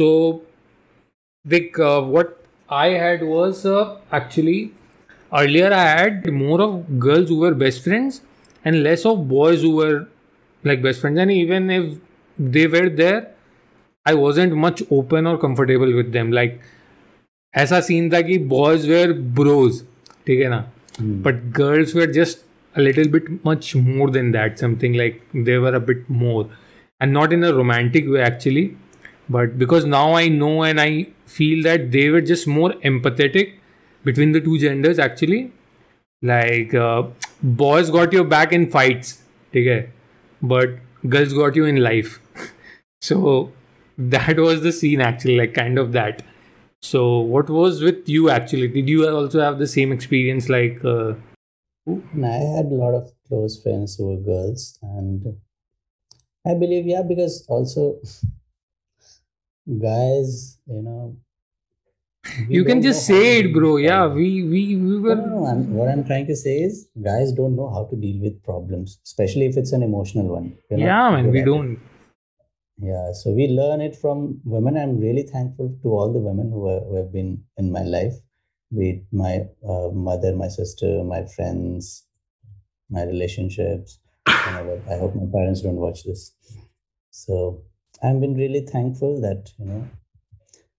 So, 0.00 0.42
Vic, 1.44 1.78
uh, 1.78 2.02
what 2.02 2.44
I 2.68 2.88
had 2.88 3.22
was 3.22 3.64
uh, 3.64 3.98
actually 4.12 4.72
earlier 5.32 5.72
I 5.72 5.84
had 5.98 6.30
more 6.32 6.60
of 6.60 6.98
girls 6.98 7.28
who 7.28 7.38
were 7.38 7.54
best 7.54 7.84
friends 7.84 8.20
and 8.64 8.82
less 8.82 9.04
of 9.06 9.28
boys 9.28 9.62
who 9.62 9.76
were 9.76 10.08
like 10.64 10.82
best 10.82 11.00
friends. 11.00 11.18
And 11.18 11.30
even 11.30 11.70
if 11.70 11.98
they 12.38 12.66
were 12.66 12.88
there, 12.88 13.32
I 14.04 14.14
wasn't 14.14 14.54
much 14.54 14.82
open 14.90 15.26
or 15.26 15.38
comfortable 15.38 15.94
with 15.94 16.12
them. 16.12 16.32
Like 16.32 16.60
ऐसा 17.54 17.78
scene 17.80 18.10
था 18.12 18.20
कि 18.22 18.36
boys 18.48 18.86
where 18.88 19.12
Broz 19.38 19.80
ठीक 20.26 20.40
है 20.40 20.48
ना 20.50 20.58
but 21.26 21.42
girls 21.58 21.94
where 21.96 22.10
just 22.12 22.44
a 22.80 22.82
little 22.84 23.08
bit 23.12 23.28
much 23.48 23.68
more 23.84 24.06
than 24.14 24.26
that 24.32 24.58
something 24.62 24.96
like 25.00 25.20
they 25.46 25.54
were 25.64 25.70
a 25.76 25.80
bit 25.90 26.00
more 26.22 26.42
and 27.04 27.14
not 27.18 27.34
in 27.36 27.44
a 27.50 27.52
romantic 27.58 28.10
way 28.14 28.24
actually 28.24 28.64
but 29.35 29.57
because 29.57 29.85
now 29.85 30.13
i 30.13 30.27
know 30.27 30.63
and 30.63 30.81
i 30.81 31.07
feel 31.37 31.63
that 31.63 31.91
they 31.91 32.09
were 32.09 32.21
just 32.21 32.47
more 32.47 32.71
empathetic 32.91 33.53
between 34.03 34.31
the 34.31 34.41
two 34.41 34.57
genders 34.59 34.99
actually. 34.99 35.51
Like 36.23 36.73
uh, 36.73 37.03
boys 37.41 37.89
got 37.89 38.13
your 38.13 38.23
back 38.23 38.51
in 38.53 38.69
fights 38.69 39.23
okay 39.49 39.89
but 40.41 40.69
girls 41.07 41.33
got 41.33 41.55
you 41.55 41.65
in 41.65 41.77
life. 41.77 42.19
So 43.03 43.51
that 43.97 44.37
was 44.37 44.61
the 44.61 44.71
scene 44.71 45.01
actually 45.01 45.35
like 45.35 45.55
kind 45.55 45.79
of 45.79 45.91
that. 45.93 46.21
So 46.83 47.17
what 47.17 47.49
was 47.49 47.81
with 47.81 48.07
you 48.07 48.29
actually? 48.29 48.67
Did 48.67 48.87
you 48.87 49.07
also 49.09 49.41
have 49.41 49.57
the 49.57 49.65
same 49.65 49.91
experience 49.91 50.49
like 50.49 50.85
uh, 50.85 51.13
I 51.87 52.37
had 52.55 52.67
a 52.67 52.77
lot 52.83 52.93
of 52.93 53.11
close 53.27 53.59
friends 53.61 53.95
who 53.95 54.09
were 54.09 54.21
girls, 54.21 54.77
and 54.83 55.25
I 56.45 56.53
believe, 56.53 56.85
yeah, 56.85 57.01
because 57.01 57.43
also 57.47 57.99
guys, 59.67 60.57
you 60.67 60.81
know, 60.81 61.17
you 62.47 62.63
can 62.63 62.81
just 62.81 63.05
say 63.05 63.39
it 63.39 63.53
bro 63.53 63.77
yeah 63.77 64.05
we 64.05 64.43
we 64.43 64.75
we 64.75 64.99
were 64.99 65.15
no, 65.15 65.25
no. 65.25 65.45
I'm, 65.47 65.73
what 65.73 65.89
I'm 65.89 66.05
trying 66.05 66.27
to 66.27 66.35
say 66.35 66.57
is, 66.59 66.87
guys 67.03 67.31
don't 67.31 67.55
know 67.55 67.69
how 67.73 67.85
to 67.85 67.95
deal 67.95 68.21
with 68.21 68.43
problems, 68.43 68.99
especially 69.03 69.47
if 69.47 69.57
it's 69.57 69.71
an 69.71 69.81
emotional 69.81 70.27
one. 70.27 70.55
We're 70.69 70.79
yeah 70.79 71.09
man 71.09 71.31
we 71.31 71.41
don't 71.41 71.79
Yeah, 72.81 73.11
so 73.13 73.31
we 73.31 73.47
learn 73.47 73.79
it 73.81 73.95
from 73.95 74.41
women. 74.43 74.75
I'm 74.75 74.99
really 74.99 75.23
thankful 75.23 75.77
to 75.83 75.89
all 75.89 76.11
the 76.11 76.19
women 76.19 76.49
who, 76.51 76.67
are, 76.67 76.79
who 76.79 76.95
have 76.95 77.11
been 77.13 77.43
in 77.57 77.71
my 77.71 77.83
life, 77.83 78.15
with 78.71 79.01
my 79.11 79.41
uh, 79.67 79.89
mother, 79.93 80.35
my 80.35 80.47
sister, 80.47 81.03
my 81.03 81.25
friends, 81.35 82.05
my 82.89 83.03
relationships. 83.03 83.99
I 84.25 84.97
hope 84.97 85.15
my 85.15 85.29
parents 85.31 85.61
don't 85.61 85.75
watch 85.75 86.03
this. 86.03 86.33
So 87.11 87.61
I've 88.03 88.19
been 88.19 88.35
really 88.35 88.61
thankful 88.61 89.21
that, 89.21 89.51
you 89.59 89.65
know, 89.65 89.87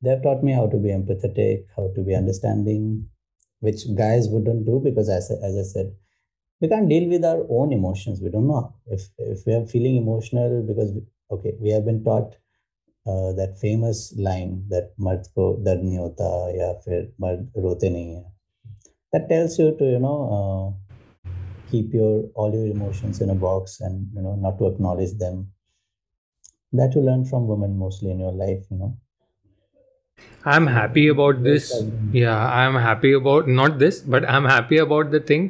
they've 0.03 0.23
taught 0.23 0.43
me 0.43 0.53
how 0.53 0.67
to 0.67 0.77
be 0.77 0.89
empathetic, 0.89 1.67
how 1.77 1.91
to 1.95 2.03
be 2.03 2.15
understanding, 2.15 3.09
which 3.61 3.83
guys 3.95 4.29
wouldn't 4.29 4.67
do 4.67 4.81
because, 4.83 5.09
as, 5.09 5.31
as 5.31 5.57
I 5.57 5.63
said, 5.63 5.95
we 6.61 6.69
can't 6.69 6.89
deal 6.89 7.09
with 7.09 7.25
our 7.25 7.47
own 7.49 7.73
emotions. 7.73 8.21
We 8.21 8.31
don't 8.31 8.49
know 8.49 8.75
if, 8.87 9.03
if 9.19 9.47
we 9.47 9.55
are 9.55 9.67
feeling 9.67 9.97
emotional 9.97 10.63
because, 10.63 10.93
we, 10.93 11.03
okay, 11.31 11.53
we 11.61 11.71
have 11.71 11.85
been 11.85 12.03
taught 12.03 12.37
uh, 13.07 13.33
that 13.33 13.59
famous 13.61 14.15
line 14.17 14.65
that 14.69 14.93
mard 14.97 15.27
ko 15.35 15.59
nahi 15.69 15.97
hota 15.99 16.29
ya 16.57 16.75
fir 16.85 17.09
mard 17.19 17.49
rote 17.57 17.89
nahi 17.95 18.15
hai. 18.17 18.25
That 19.13 19.29
tells 19.29 19.59
you 19.59 19.77
to 19.79 19.85
you 19.85 19.99
know 19.99 20.19
uh, 20.37 21.31
keep 21.71 21.93
your 21.93 22.13
all 22.35 22.55
your 22.55 22.67
emotions 22.67 23.21
in 23.21 23.31
a 23.31 23.35
box 23.35 23.81
and 23.81 24.07
you 24.15 24.23
know 24.23 24.37
not 24.37 24.59
to 24.59 24.67
acknowledge 24.67 25.19
them 25.19 25.49
That 26.74 26.96
you 26.96 27.02
learn 27.02 27.26
from 27.26 27.48
women 27.48 27.78
mostly 27.78 28.12
in 28.12 28.20
your 28.20 28.32
life. 28.46 28.64
You 28.72 28.78
know. 28.80 28.94
i'm 30.52 30.68
happy 30.74 31.02
about 31.12 31.40
this 31.46 31.66
Yes, 31.72 31.82
I- 31.86 32.18
yeah 32.20 32.44
i'm 32.60 32.76
happy 32.84 33.10
about 33.18 33.48
not 33.58 33.74
this 33.82 33.98
but 34.14 34.26
i'm 34.36 34.46
happy 34.52 34.78
about 34.84 35.10
the 35.16 35.20
thing 35.32 35.44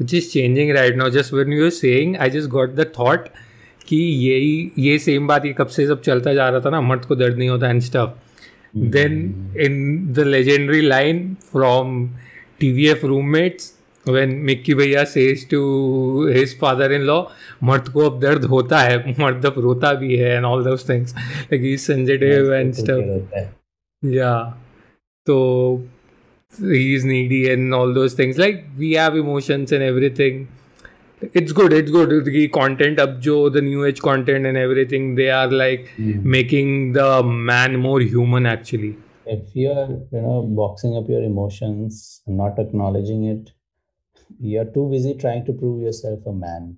which 0.00 0.12
is 0.18 0.26
changing 0.32 0.72
right 0.76 0.98
now 1.00 1.08
just 1.16 1.32
when 1.38 1.54
you 1.56 1.62
were 1.66 1.72
saying 1.78 2.12
i 2.26 2.28
just 2.34 2.50
got 2.56 2.74
the 2.80 2.86
thought 2.98 3.30
कि 3.88 3.96
यही 4.24 4.52
ये 4.86 4.98
same 5.06 5.26
बात 5.28 5.46
ये 5.46 5.52
कब 5.60 5.72
से 5.76 5.86
सब 5.86 6.02
चलता 6.08 6.34
जा 6.34 6.48
रहा 6.48 6.60
था 6.66 6.70
ना 6.70 6.80
मर्द 6.90 7.04
को 7.04 7.16
दर्द 7.22 7.38
नहीं 7.38 7.48
होता 7.48 7.70
and 7.70 7.80
stuff 7.88 8.14
then 8.96 9.16
in 9.68 9.74
the 10.18 10.24
legendary 10.34 10.82
line 10.92 11.18
from 11.54 11.96
TVF 12.62 13.02
roommates 13.12 13.66
when 14.06 14.44
Mickey 14.44 14.74
Bhaiya 14.74 15.06
says 15.06 15.44
to 15.46 16.22
his 16.26 16.54
father-in-law 16.54 17.26
मर्द 17.64 17.88
को 17.88 18.08
अब 18.10 18.20
दर्द 18.20 18.44
होता 18.52 18.80
है 18.80 18.96
मर्द 19.20 19.46
अब 19.46 19.58
रोता 19.66 19.92
भी 20.00 20.16
है 20.16 20.36
and 20.36 20.46
all 20.46 20.64
those 20.68 20.82
things 20.82 21.14
like 21.50 21.60
he's 21.60 21.84
sensitive 21.90 22.50
and 22.58 22.74
तो 22.74 22.84
stuff 22.84 23.02
क्या 23.02 23.12
होता 23.12 23.40
है? 23.40 23.52
yeah 24.02 24.52
so 25.26 25.82
he's 26.58 27.04
needy 27.04 27.48
and 27.52 27.74
all 27.74 27.94
those 27.94 28.14
things 28.14 28.38
like 28.38 28.64
we 28.76 28.92
have 29.02 29.16
emotions 29.16 29.72
and 29.72 29.82
everything 29.82 30.48
it's 31.40 31.52
good 31.52 31.72
it's 31.72 31.90
good 31.90 32.10
the 32.24 32.48
content 32.48 32.98
up 32.98 33.20
jo 33.20 33.48
the 33.48 33.62
new 33.62 33.84
age 33.84 34.00
content 34.00 34.44
and 34.44 34.56
everything 34.56 35.14
they 35.14 35.30
are 35.30 35.48
like 35.48 35.88
making 36.36 36.92
the 36.92 37.22
man 37.22 37.76
more 37.86 38.00
human 38.00 38.44
actually 38.44 38.96
if 39.26 39.54
you 39.54 39.70
are 39.70 39.88
you 40.10 40.20
know 40.20 40.42
boxing 40.42 40.96
up 40.96 41.08
your 41.08 41.22
emotions 41.22 42.20
and 42.26 42.36
not 42.36 42.58
acknowledging 42.58 43.24
it 43.24 43.52
you're 44.40 44.70
too 44.76 44.88
busy 44.90 45.14
trying 45.14 45.44
to 45.44 45.52
prove 45.52 45.82
yourself 45.82 46.26
a 46.26 46.32
man 46.32 46.76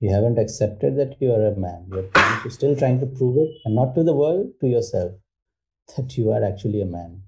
you 0.00 0.10
haven't 0.12 0.38
accepted 0.38 0.96
that 0.96 1.16
you 1.20 1.32
are 1.32 1.46
a 1.46 1.56
man 1.56 1.86
you're 1.92 2.08
trying 2.14 2.42
to, 2.42 2.50
still 2.50 2.76
trying 2.76 3.00
to 3.00 3.06
prove 3.06 3.36
it 3.36 3.50
and 3.64 3.74
not 3.74 3.94
to 3.94 4.02
the 4.02 4.14
world 4.14 4.46
to 4.60 4.66
yourself 4.66 5.12
that 5.96 6.16
you 6.16 6.30
are 6.32 6.42
actually 6.44 6.82
a 6.82 6.86
man 6.86 7.22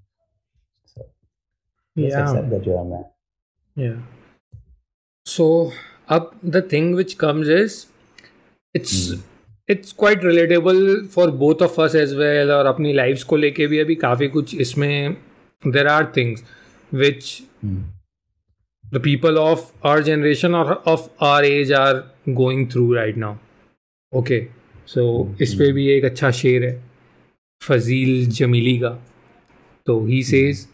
so 0.85 1.01
just 1.97 2.09
yeah 2.09 2.23
accept 2.23 2.49
that 2.49 2.65
you're 2.65 2.79
a 2.79 2.85
man 2.93 3.05
Yeah. 3.75 3.93
So 5.25 5.45
up 6.15 6.35
the 6.55 6.61
thing 6.61 6.89
which 6.97 7.17
comes 7.17 7.47
is 7.47 7.87
it's 8.79 9.13
it's 9.67 9.93
quite 10.01 10.21
relatable 10.21 11.09
for 11.09 11.31
both 11.31 11.61
of 11.67 11.79
us 11.85 11.95
as 12.01 12.13
well 12.19 12.51
और 12.51 12.65
अपनी 12.73 12.93
lives 12.99 13.23
को 13.23 13.35
लेके 13.37 13.67
भी 13.67 13.79
अभी 13.79 13.95
काफी 14.03 14.27
कुछ 14.35 14.55
इसमें 14.65 15.17
there 15.77 15.87
are 15.95 16.05
things 16.19 16.43
which 17.03 17.31
Hmm. 17.63 17.81
the 18.92 19.00
people 19.00 19.38
of 19.38 19.72
our 19.82 20.02
generation 20.02 20.54
or 20.54 20.74
of 20.94 21.10
our 21.20 21.42
age 21.42 21.70
are 21.70 22.04
going 22.34 22.68
through 22.68 22.96
right 22.96 23.16
now. 23.16 23.38
Okay. 24.12 24.48
So 24.86 25.00
mm-hmm. 25.00 25.42
इस 25.42 25.54
पे 25.54 25.72
भी 25.72 25.86
एक 25.96 26.04
अच्छा 26.04 26.30
शेर 26.30 26.64
है 26.64 26.76
फजील 27.62 28.26
जमीली 28.38 28.76
का 28.78 28.90
तो 29.86 30.04
ही 30.06 30.22
सेज 30.24 30.66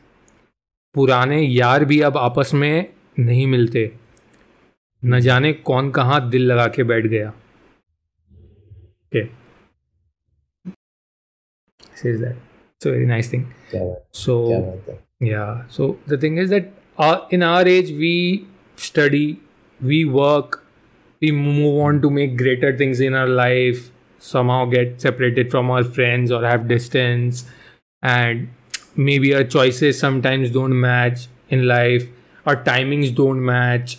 पुराने 0.95 1.41
यार 1.43 1.85
भी 1.85 2.01
अब 2.09 2.17
आपस 2.19 2.51
में 2.55 2.87
नहीं 3.19 3.47
मिलते 3.47 3.91
न 5.03 5.21
जाने 5.21 5.53
कौन 5.71 5.91
कहाँ 5.91 6.29
दिल 6.31 6.47
लगा 6.53 6.67
के 6.77 6.83
बैठ 6.91 7.07
गया 7.07 7.33
okay 9.07 9.31
says 11.95 12.21
that 12.21 12.37
it's 12.37 12.87
a 12.87 12.91
very 12.91 13.07
nice 13.07 13.29
thing 13.29 13.45
so 14.13 14.39
yeah 15.21 15.63
so 15.77 15.97
the 16.13 16.19
thing 16.25 16.39
is 16.45 16.51
that 16.51 16.73
uh, 16.99 17.21
in 17.31 17.43
our 17.43 17.67
age 17.67 17.91
we 17.91 18.47
study 18.77 19.41
we 19.81 20.05
work 20.05 20.65
we 21.21 21.31
move 21.31 21.81
on 21.85 22.01
to 22.03 22.11
make 22.11 22.37
greater 22.37 22.77
things 22.77 23.01
in 23.01 23.15
our 23.15 23.29
life 23.29 23.91
somehow 24.19 24.65
get 24.65 25.01
separated 25.01 25.51
from 25.51 25.71
our 25.71 25.85
friends 25.85 26.31
or 26.31 26.45
have 26.45 26.69
distance 26.69 27.45
and 28.03 28.49
maybe 28.97 29.35
our 29.35 29.45
choices 29.45 29.99
sometimes 29.99 30.51
don't 30.51 30.79
match 30.79 31.27
in 31.49 31.67
life 31.67 32.09
our 32.47 32.57
timings 32.63 33.15
don't 33.15 33.45
match. 33.45 33.99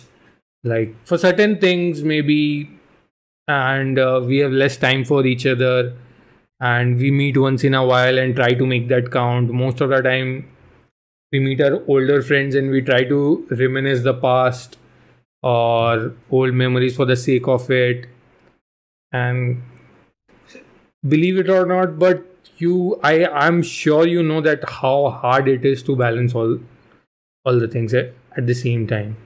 Like 0.64 0.94
for 1.04 1.18
certain 1.18 1.58
things 1.60 2.02
maybe 2.02 2.70
and 3.48 3.98
uh, 3.98 4.20
we 4.24 4.38
have 4.38 4.52
less 4.52 4.76
time 4.76 5.04
for 5.04 5.24
each 5.24 5.46
other 5.46 5.96
and 6.60 6.96
we 6.96 7.10
meet 7.10 7.36
once 7.36 7.62
in 7.64 7.74
a 7.74 7.84
while 7.84 8.18
and 8.18 8.34
try 8.34 8.54
to 8.54 8.66
make 8.66 8.88
that 8.88 9.12
count. 9.12 9.52
Most 9.52 9.80
of 9.80 9.90
the 9.90 10.00
time 10.02 10.48
we 11.36 11.44
meet 11.46 11.60
our 11.60 11.78
older 11.94 12.20
friends 12.32 12.54
and 12.54 12.70
we 12.70 12.82
try 12.90 13.04
to 13.14 13.46
reminisce 13.62 14.02
the 14.02 14.14
past 14.26 14.76
or 15.42 16.12
old 16.30 16.54
memories 16.54 16.96
for 16.96 17.04
the 17.04 17.16
sake 17.16 17.48
of 17.56 17.70
it. 17.70 18.06
And 19.12 19.62
believe 21.08 21.38
it 21.38 21.48
or 21.48 21.66
not 21.66 21.98
but 21.98 22.24
you 22.58 22.98
i 23.08 23.26
i'm 23.40 23.62
sure 23.62 24.06
you 24.12 24.22
know 24.28 24.40
that 24.46 24.64
how 24.76 25.10
hard 25.10 25.48
it 25.52 25.64
is 25.70 25.82
to 25.88 25.94
balance 26.00 26.34
all 26.34 26.58
all 27.44 27.60
the 27.60 27.68
things 27.68 27.94
at, 27.94 28.12
at 28.36 28.46
the 28.46 28.54
same 28.54 28.86
time. 28.86 29.16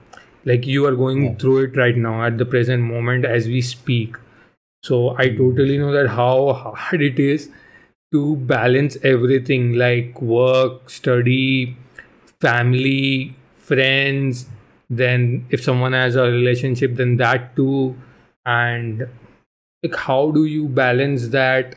Like 0.45 0.67
you 0.67 0.85
are 0.85 0.95
going 0.95 1.23
Yeah. 1.23 1.35
through 1.35 1.57
it 1.65 1.77
right 1.77 1.97
now 1.97 2.23
at 2.25 2.37
the 2.37 2.45
present 2.45 2.83
moment 2.83 3.25
as 3.25 3.47
we 3.47 3.61
speak. 3.61 4.17
So 4.83 5.01
i 5.23 5.29
hmm. 5.29 5.37
totally 5.41 5.77
know 5.77 5.91
that 5.97 6.09
how 6.19 6.53
hard 6.53 7.01
it 7.09 7.19
is 7.19 7.49
to 8.13 8.35
balance 8.53 8.97
everything 9.03 9.73
like 9.81 10.21
work 10.21 10.89
study 10.89 11.77
family 12.41 13.35
friends 13.57 14.45
then 14.89 15.45
if 15.49 15.63
someone 15.63 15.93
has 15.93 16.15
a 16.15 16.23
relationship 16.23 16.95
then 16.95 17.17
that 17.17 17.55
too 17.55 17.95
and 18.45 19.07
like 19.83 19.95
how 19.95 20.31
do 20.31 20.45
you 20.45 20.67
balance 20.67 21.29
that 21.29 21.75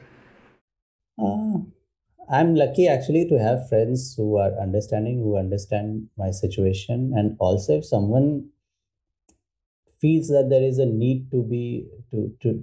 Uh, 1.20 1.58
I'm 2.28 2.54
lucky 2.54 2.86
actually 2.86 3.28
to 3.28 3.38
have 3.40 3.68
friends 3.68 4.14
who 4.16 4.36
are 4.38 4.52
understanding, 4.60 5.18
who 5.18 5.36
understand 5.36 6.10
my 6.16 6.30
situation, 6.30 7.12
and 7.16 7.36
also 7.40 7.78
if 7.78 7.84
someone 7.86 8.50
feels 10.00 10.28
that 10.28 10.48
there 10.50 10.62
is 10.62 10.78
a 10.78 10.86
need 10.86 11.30
to 11.30 11.42
be 11.42 11.86
to 12.10 12.32
to 12.42 12.62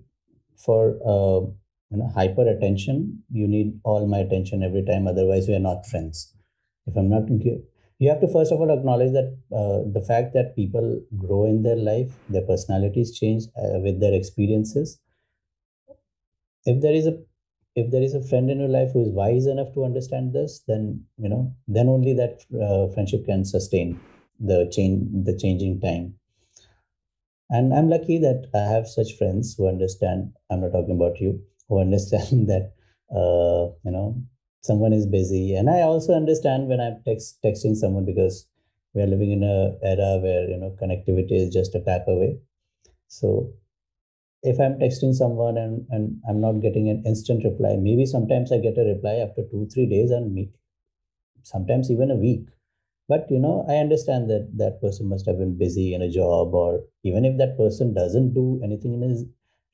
for 0.66 0.82
uh, 1.14 1.42
you 1.92 1.98
know 1.98 2.10
hyper 2.16 2.48
attention, 2.48 3.24
you 3.32 3.48
need 3.48 3.80
all 3.84 4.08
my 4.08 4.20
attention 4.20 4.64
every 4.64 4.84
time. 4.84 5.08
Otherwise, 5.08 5.48
we 5.48 5.56
are 5.56 5.68
not 5.72 5.86
friends. 5.86 6.34
If 6.88 6.96
I'm 6.98 7.10
not 7.10 7.30
you 8.02 8.10
have 8.10 8.20
to 8.22 8.28
first 8.28 8.52
of 8.52 8.60
all 8.60 8.72
acknowledge 8.76 9.14
that 9.14 9.30
uh, 9.56 9.80
the 9.98 10.04
fact 10.06 10.34
that 10.34 10.56
people 10.56 11.02
grow 11.18 11.46
in 11.46 11.62
their 11.62 11.76
life, 11.76 12.12
their 12.30 12.42
personalities 12.42 13.18
change 13.18 13.44
uh, 13.56 13.80
with 13.80 14.00
their 14.00 14.14
experiences. 14.14 15.00
If 16.66 16.82
there 16.82 16.94
is 16.94 17.06
a 17.06 17.20
if 17.76 17.92
there 17.92 18.02
is 18.02 18.14
a 18.14 18.24
friend 18.24 18.50
in 18.50 18.60
your 18.60 18.70
life 18.70 18.92
who 18.94 19.04
is 19.04 19.10
wise 19.10 19.46
enough 19.46 19.74
to 19.76 19.86
understand 19.86 20.34
this 20.34 20.64
then 20.68 21.06
you 21.18 21.30
know 21.30 21.56
then 21.68 21.88
only 21.88 22.14
that 22.14 22.42
uh, 22.66 22.92
friendship 22.94 23.26
can 23.26 23.46
sustain 23.46 24.00
the 24.40 24.70
change 24.76 25.08
the 25.26 25.38
changing 25.38 25.80
time 25.80 26.16
and 27.50 27.74
i'm 27.74 27.90
lucky 27.90 28.18
that 28.18 28.50
i 28.54 28.64
have 28.74 28.88
such 28.88 29.18
friends 29.18 29.56
who 29.56 29.68
understand 29.68 30.34
i'm 30.50 30.62
not 30.62 30.72
talking 30.72 30.96
about 30.96 31.20
you 31.22 31.42
who 31.70 31.80
understand 31.86 32.50
that 32.50 32.74
uh, 33.16 33.72
you 33.86 33.92
know 33.96 34.22
someone 34.62 34.94
is 34.94 35.06
busy 35.08 35.56
and 35.56 35.70
i 35.70 35.82
also 35.82 36.14
understand 36.14 36.68
when 36.68 36.80
i'm 36.80 37.02
text, 37.06 37.40
texting 37.44 37.76
someone 37.76 38.06
because 38.06 38.48
we 38.94 39.02
are 39.02 39.08
living 39.08 39.32
in 39.32 39.44
a 39.44 39.58
era 39.84 40.20
where 40.22 40.50
you 40.50 40.58
know 40.58 40.76
connectivity 40.82 41.34
is 41.34 41.54
just 41.54 41.76
a 41.76 41.82
tap 41.82 42.08
away 42.08 42.38
so 43.08 43.54
if 44.44 44.60
I'm 44.60 44.80
texting 44.80 45.14
someone 45.14 45.58
and, 45.58 45.86
and 45.90 46.20
I'm 46.28 46.42
not 46.42 46.62
getting 46.62 46.90
an 46.90 47.04
instant 47.06 47.44
reply, 47.44 47.76
maybe 47.78 48.06
sometimes 48.06 48.52
I 48.52 48.58
get 48.58 48.78
a 48.78 48.84
reply 48.84 49.16
after 49.16 49.44
two, 49.44 49.68
three 49.72 49.86
days 49.88 50.12
and 50.12 50.34
meet, 50.34 50.52
sometimes 51.44 51.92
even 51.92 52.12
a 52.12 52.16
week. 52.16 52.48
But 53.08 53.30
you 53.30 53.40
know, 53.40 53.66
I 53.68 53.76
understand 53.76 54.30
that 54.30 54.52
that 54.58 54.82
person 54.82 55.10
must 55.10 55.26
have 55.28 55.38
been 55.38 55.58
busy 55.58 55.94
in 55.94 56.02
a 56.02 56.10
job, 56.10 56.54
or 56.54 56.86
even 57.04 57.26
if 57.26 57.38
that 57.38 57.58
person 57.58 57.94
doesn't 57.94 58.34
do 58.34 58.62
anything 58.64 58.94
in 58.94 59.10
his 59.10 59.26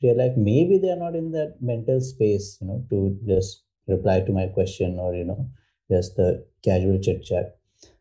real 0.02 0.18
life, 0.18 0.34
maybe 0.38 0.80
they 0.80 0.90
are 0.90 0.98
not 0.98 1.16
in 1.16 1.32
that 1.32 1.58
mental 1.62 2.02
space, 2.02 2.58
you 2.62 2.68
know, 2.68 2.86
to 2.90 3.20
just 3.28 3.64
reply 3.88 4.22
to 4.22 4.32
my 4.32 4.48
question 4.48 4.98
or 5.00 5.14
you 5.16 5.26
know, 5.26 5.50
just 5.90 6.16
the 6.16 6.46
casual 6.64 7.00
chit 7.00 7.24
chat. 7.24 7.58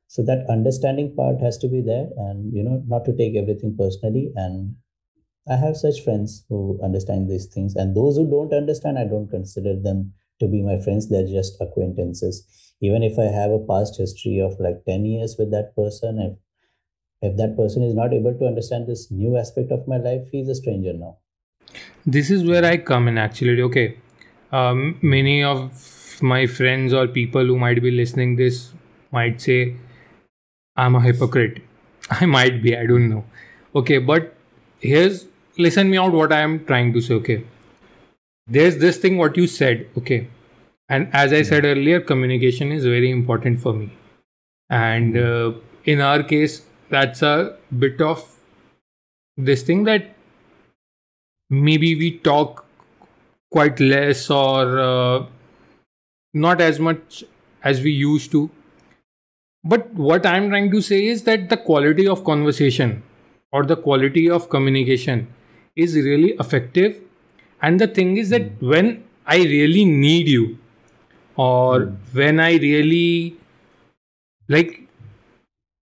So 0.08 0.22
that 0.24 0.48
understanding 0.48 1.14
part 1.16 1.40
has 1.40 1.58
to 1.58 1.68
be 1.68 1.80
there, 1.80 2.08
and 2.16 2.52
you 2.52 2.62
know, 2.62 2.82
not 2.86 3.04
to 3.06 3.16
take 3.16 3.36
everything 3.36 3.76
personally 3.78 4.32
and 4.36 4.76
I 5.48 5.56
have 5.56 5.76
such 5.76 6.02
friends 6.02 6.44
who 6.48 6.78
understand 6.82 7.30
these 7.30 7.46
things, 7.46 7.76
and 7.76 7.96
those 7.96 8.16
who 8.16 8.28
don't 8.28 8.52
understand, 8.52 8.98
I 8.98 9.04
don't 9.04 9.28
consider 9.28 9.76
them 9.76 10.12
to 10.40 10.48
be 10.48 10.60
my 10.60 10.80
friends. 10.80 11.08
They're 11.08 11.26
just 11.26 11.60
acquaintances. 11.60 12.44
Even 12.80 13.04
if 13.04 13.18
I 13.18 13.24
have 13.24 13.52
a 13.52 13.60
past 13.60 13.96
history 13.96 14.40
of 14.40 14.58
like 14.58 14.84
10 14.86 15.04
years 15.04 15.36
with 15.38 15.52
that 15.52 15.74
person, 15.76 16.18
if 16.18 16.38
if 17.22 17.36
that 17.38 17.56
person 17.56 17.82
is 17.82 17.94
not 17.94 18.12
able 18.12 18.34
to 18.34 18.46
understand 18.46 18.86
this 18.86 19.10
new 19.10 19.36
aspect 19.36 19.70
of 19.70 19.88
my 19.88 19.96
life, 19.96 20.26
he's 20.30 20.48
a 20.48 20.54
stranger 20.54 20.92
now. 20.92 21.18
This 22.04 22.30
is 22.30 22.44
where 22.44 22.64
I 22.64 22.76
come 22.76 23.08
in 23.08 23.16
actually. 23.16 23.62
Okay. 23.62 23.96
Um, 24.52 24.98
many 25.02 25.42
of 25.42 26.18
my 26.22 26.46
friends 26.46 26.92
or 26.92 27.06
people 27.06 27.44
who 27.44 27.58
might 27.58 27.82
be 27.82 27.90
listening 27.90 28.36
this 28.36 28.72
might 29.12 29.40
say 29.40 29.76
I'm 30.76 30.94
a 30.94 31.00
hypocrite. 31.00 31.62
I 32.10 32.26
might 32.26 32.62
be, 32.62 32.76
I 32.76 32.86
don't 32.86 33.08
know. 33.08 33.24
Okay, 33.74 33.98
but 33.98 34.34
here's 34.80 35.26
listen 35.58 35.90
me 35.90 35.98
out 35.98 36.12
what 36.12 36.32
I 36.32 36.40
am 36.40 36.64
trying 36.64 36.92
to 36.92 37.00
say. 37.00 37.14
Okay. 37.14 37.44
There's 38.46 38.76
this 38.78 38.98
thing 38.98 39.16
what 39.18 39.36
you 39.36 39.46
said. 39.46 39.88
Okay. 39.98 40.28
And 40.88 41.08
as 41.12 41.32
I 41.32 41.42
said 41.42 41.64
earlier, 41.64 42.00
communication 42.00 42.70
is 42.70 42.84
very 42.84 43.10
important 43.10 43.60
for 43.60 43.72
me. 43.72 43.90
And 44.70 45.16
uh, 45.16 45.52
in 45.84 46.00
our 46.00 46.22
case, 46.22 46.62
that's 46.90 47.22
a 47.22 47.56
bit 47.76 48.00
of 48.00 48.24
this 49.36 49.62
thing 49.62 49.84
that 49.84 50.14
maybe 51.50 51.94
we 51.96 52.18
talk 52.18 52.65
quite 53.56 53.80
less 53.80 54.28
or 54.28 54.78
uh, 54.84 55.26
not 56.34 56.60
as 56.60 56.78
much 56.78 57.24
as 57.62 57.80
we 57.80 57.90
used 57.90 58.30
to. 58.32 58.50
But 59.64 59.92
what 59.94 60.26
I'm 60.26 60.48
trying 60.50 60.70
to 60.72 60.80
say 60.80 61.06
is 61.06 61.22
that 61.24 61.48
the 61.48 61.56
quality 61.56 62.06
of 62.06 62.24
conversation 62.24 63.02
or 63.52 63.64
the 63.64 63.76
quality 63.76 64.28
of 64.28 64.48
communication 64.50 65.26
is 65.74 65.96
really 65.96 66.32
effective 66.44 67.00
and 67.62 67.80
the 67.80 67.86
thing 67.86 68.16
is 68.16 68.30
that 68.30 68.46
mm. 68.48 68.68
when 68.72 69.04
i 69.26 69.36
really 69.36 69.84
need 69.84 70.28
you 70.28 70.58
or 71.36 71.80
mm. 71.80 71.96
when 72.12 72.40
i 72.40 72.52
really 72.56 73.36
like 74.48 74.88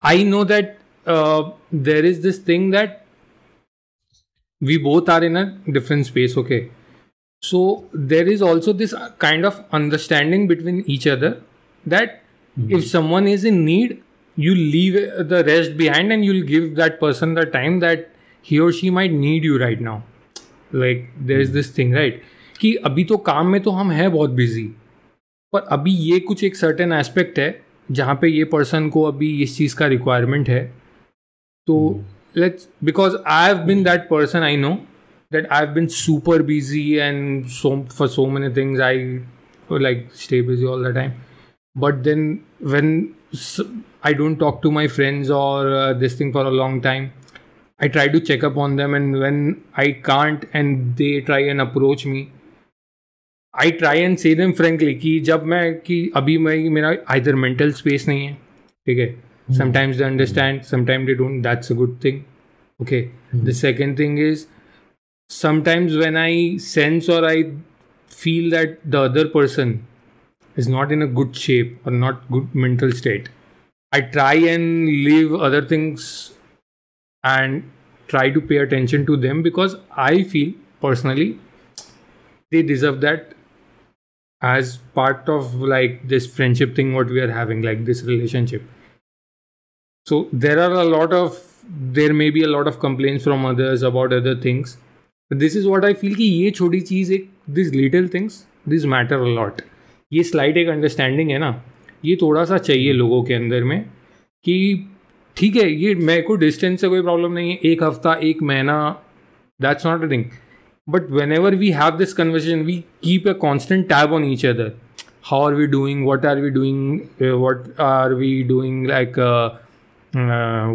i 0.01 0.24
know 0.24 0.44
that 0.44 0.77
uh, 1.06 1.51
there 1.71 2.06
is 2.06 2.21
this 2.21 2.39
thing 2.50 2.69
that 2.71 3.06
we 4.59 4.77
both 4.77 5.09
are 5.09 5.24
in 5.24 5.38
a 5.38 5.45
different 5.77 6.06
space 6.06 6.38
okay 6.38 6.62
so 7.43 7.85
there 7.93 8.27
is 8.27 8.41
also 8.41 8.73
this 8.73 8.93
kind 9.19 9.45
of 9.45 9.63
understanding 9.71 10.47
between 10.47 10.83
each 10.87 11.07
other 11.07 11.41
that 11.85 12.23
mm-hmm. 12.57 12.75
if 12.75 12.87
someone 12.87 13.27
is 13.27 13.43
in 13.45 13.63
need 13.63 14.01
you 14.37 14.53
leave 14.55 14.93
the 15.29 15.43
rest 15.45 15.77
behind 15.77 16.11
and 16.11 16.25
you'll 16.25 16.45
give 16.45 16.75
that 16.75 16.99
person 16.99 17.33
the 17.33 17.45
time 17.45 17.79
that 17.79 18.13
ही 18.45 18.57
और 18.59 18.71
she 18.73 18.89
might 18.89 19.11
need 19.11 19.45
you 19.45 19.57
right 19.57 19.79
now 19.81 20.01
like 20.79 21.09
there 21.27 21.41
is 21.41 21.51
this 21.53 21.77
thing 21.77 21.93
right 21.95 22.21
कि 22.59 22.73
अभी 22.85 23.03
तो 23.03 23.17
काम 23.29 23.47
में 23.51 23.61
तो 23.61 23.71
हम 23.71 23.91
हैं 23.91 24.11
बहुत 24.11 24.29
बिज़ी 24.29 24.63
पर 25.53 25.67
अभी 25.71 25.91
ये 25.91 26.19
कुछ 26.19 26.43
एक 26.43 26.55
सर्टेन 26.55 26.93
एस्पेक्ट 26.93 27.39
है 27.39 27.49
जहाँ 27.91 28.15
पे 28.21 28.27
ये 28.27 28.43
पर्सन 28.53 28.89
को 28.89 29.03
अभी 29.03 29.31
इस 29.43 29.57
चीज़ 29.57 29.75
का 29.75 29.87
रिक्वायरमेंट 29.87 30.49
है 30.49 30.63
तो 31.67 31.77
let's 32.37 32.67
because 32.83 33.15
I 33.27 33.47
have 33.47 33.57
been 33.65 33.83
that 33.83 34.07
person 34.09 34.43
I 34.43 34.57
know 34.57 34.77
that 35.30 35.50
I've 35.50 35.74
been 35.74 35.88
super 35.88 36.42
busy 36.42 37.00
and 37.00 37.50
so 37.50 37.84
for 37.84 38.08
so 38.08 38.26
many 38.26 38.52
things 38.52 38.80
I 38.80 39.20
like 39.69 40.14
stay 40.14 40.40
busy 40.42 40.66
all 40.66 40.78
the 40.78 40.92
time. 40.92 41.14
But 41.74 42.04
then 42.04 42.44
when 42.60 43.14
I 44.02 44.12
don't 44.12 44.38
talk 44.38 44.62
to 44.62 44.70
my 44.70 44.88
friends 44.88 45.30
or 45.30 45.74
uh, 45.74 45.92
this 45.94 46.14
thing 46.14 46.32
for 46.32 46.44
a 46.44 46.50
long 46.50 46.80
time, 46.82 47.12
I 47.80 47.88
try 47.88 48.08
to 48.08 48.20
check 48.20 48.44
up 48.44 48.56
on 48.56 48.76
them, 48.76 48.94
and 48.94 49.19
when 49.19 49.64
I 49.76 49.92
can't 49.92 50.44
and 50.52 50.96
they 50.96 51.20
try 51.20 51.40
and 51.40 51.60
approach 51.60 52.06
me, 52.06 52.30
I 53.54 53.70
try 53.70 53.94
and 53.94 54.20
say 54.20 54.34
them 54.34 54.52
frankly 54.52 54.94
कि 55.00 55.19
जब 55.20 55.42
मैं 55.52 55.80
कि 55.80 56.12
अभी 56.16 56.38
मैं 56.38 56.56
मेरा 56.70 56.96
either 57.14 57.34
mental 57.46 57.74
space 57.80 58.08
नहीं 58.08 58.26
है 58.26 58.34
ठीक 58.86 58.98
है 58.98 59.32
sometimes 59.58 59.98
they 59.98 60.06
understand 60.08 60.64
sometimes 60.69 61.08
they 61.08 61.17
don't 61.19 61.43
that's 61.46 61.72
a 61.74 61.76
good 61.81 61.96
thing 62.05 62.20
okay 62.82 63.00
mm-hmm. 63.02 63.44
the 63.48 63.55
second 63.62 63.96
thing 63.96 64.17
is 64.26 64.46
sometimes 65.29 65.95
when 65.97 66.17
i 66.17 66.57
sense 66.57 67.09
or 67.09 67.25
i 67.25 67.51
feel 68.07 68.49
that 68.51 68.79
the 68.85 68.99
other 69.01 69.27
person 69.27 69.85
is 70.55 70.67
not 70.67 70.91
in 70.91 71.01
a 71.01 71.07
good 71.07 71.35
shape 71.35 71.79
or 71.85 71.91
not 71.91 72.29
good 72.31 72.53
mental 72.55 72.91
state 72.91 73.29
i 73.91 74.01
try 74.01 74.33
and 74.33 74.87
leave 74.87 75.33
other 75.33 75.63
things 75.73 76.33
and 77.23 77.69
try 78.07 78.29
to 78.29 78.41
pay 78.41 78.57
attention 78.57 79.05
to 79.05 79.17
them 79.17 79.41
because 79.41 79.75
I 79.91 80.23
feel 80.23 80.53
personally 80.81 81.39
they 82.51 82.61
deserve 82.63 83.01
that 83.01 83.33
as 84.41 84.77
part 84.93 85.27
of 85.29 85.55
like 85.55 86.07
this 86.07 86.27
friendship 86.27 86.75
thing 86.75 86.93
what 86.93 87.07
we 87.07 87.19
are 87.19 87.31
having 87.31 87.61
like 87.61 87.85
this 87.85 88.03
relationship. 88.03 88.63
So 90.05 90.29
there 90.31 90.59
are 90.59 90.71
a 90.71 90.83
lot 90.83 91.13
of 91.13 91.43
there 91.69 92.13
may 92.13 92.29
be 92.29 92.43
a 92.43 92.47
lot 92.47 92.67
of 92.67 92.79
complaints 92.79 93.23
from 93.23 93.45
others 93.45 93.81
about 93.83 94.13
other 94.13 94.35
things 94.35 94.77
this 95.31 95.55
is 95.57 95.67
what 95.67 95.85
I 95.85 95.93
feel 95.93 96.13
कि 96.15 96.23
ये 96.23 96.49
छोटी 96.51 96.79
चीज़ 96.81 97.13
एक 97.13 97.29
this 97.49 97.73
little 97.73 98.07
things 98.13 98.43
this 98.69 98.85
matter 98.85 99.21
a lot 99.21 99.61
ये 100.11 100.23
slight 100.23 100.57
एक 100.57 100.67
understanding 100.69 101.29
है 101.29 101.37
ना? 101.39 101.63
ये 102.05 102.15
थोड़ा 102.21 102.43
सा 102.45 102.57
चाहिए 102.57 102.93
लोगों 102.93 103.23
के 103.23 103.33
अंदर 103.33 103.63
में 103.63 103.81
कि 104.45 104.87
ठीक 105.37 105.55
है, 105.55 105.71
ये 105.71 105.95
मेरे 105.95 106.21
को 106.21 106.35
डिस्टेंस 106.35 106.81
से 106.81 106.87
कोई 106.87 107.01
प्रॉब्लम 107.01 107.31
नहीं 107.33 107.49
है, 107.51 107.57
एक 107.63 107.83
हफ़्ता, 107.83 108.13
एक 108.13 108.41
महीना 108.43 108.77
that's 109.59 109.85
not 109.85 110.03
a 110.03 110.11
thing 110.11 110.23
but 110.87 111.09
whenever 111.33 111.55
we 111.55 111.71
have 111.71 111.97
this 111.97 112.13
conversation 112.13 112.61
we 112.65 112.77
keep 113.03 113.27
a 113.27 113.33
constant 113.41 113.87
tab 113.89 114.13
on 114.13 114.31
each 114.31 114.45
other 114.45 114.71
how 115.25 115.45
are 115.45 115.53
we 115.53 115.67
doing 115.67 116.05
what 116.05 116.25
are 116.25 116.39
we 116.41 116.49
doing 116.49 116.99
what 117.41 117.79
are 117.81 118.13
we 118.13 118.31
doing 118.43 118.87
like 118.87 119.19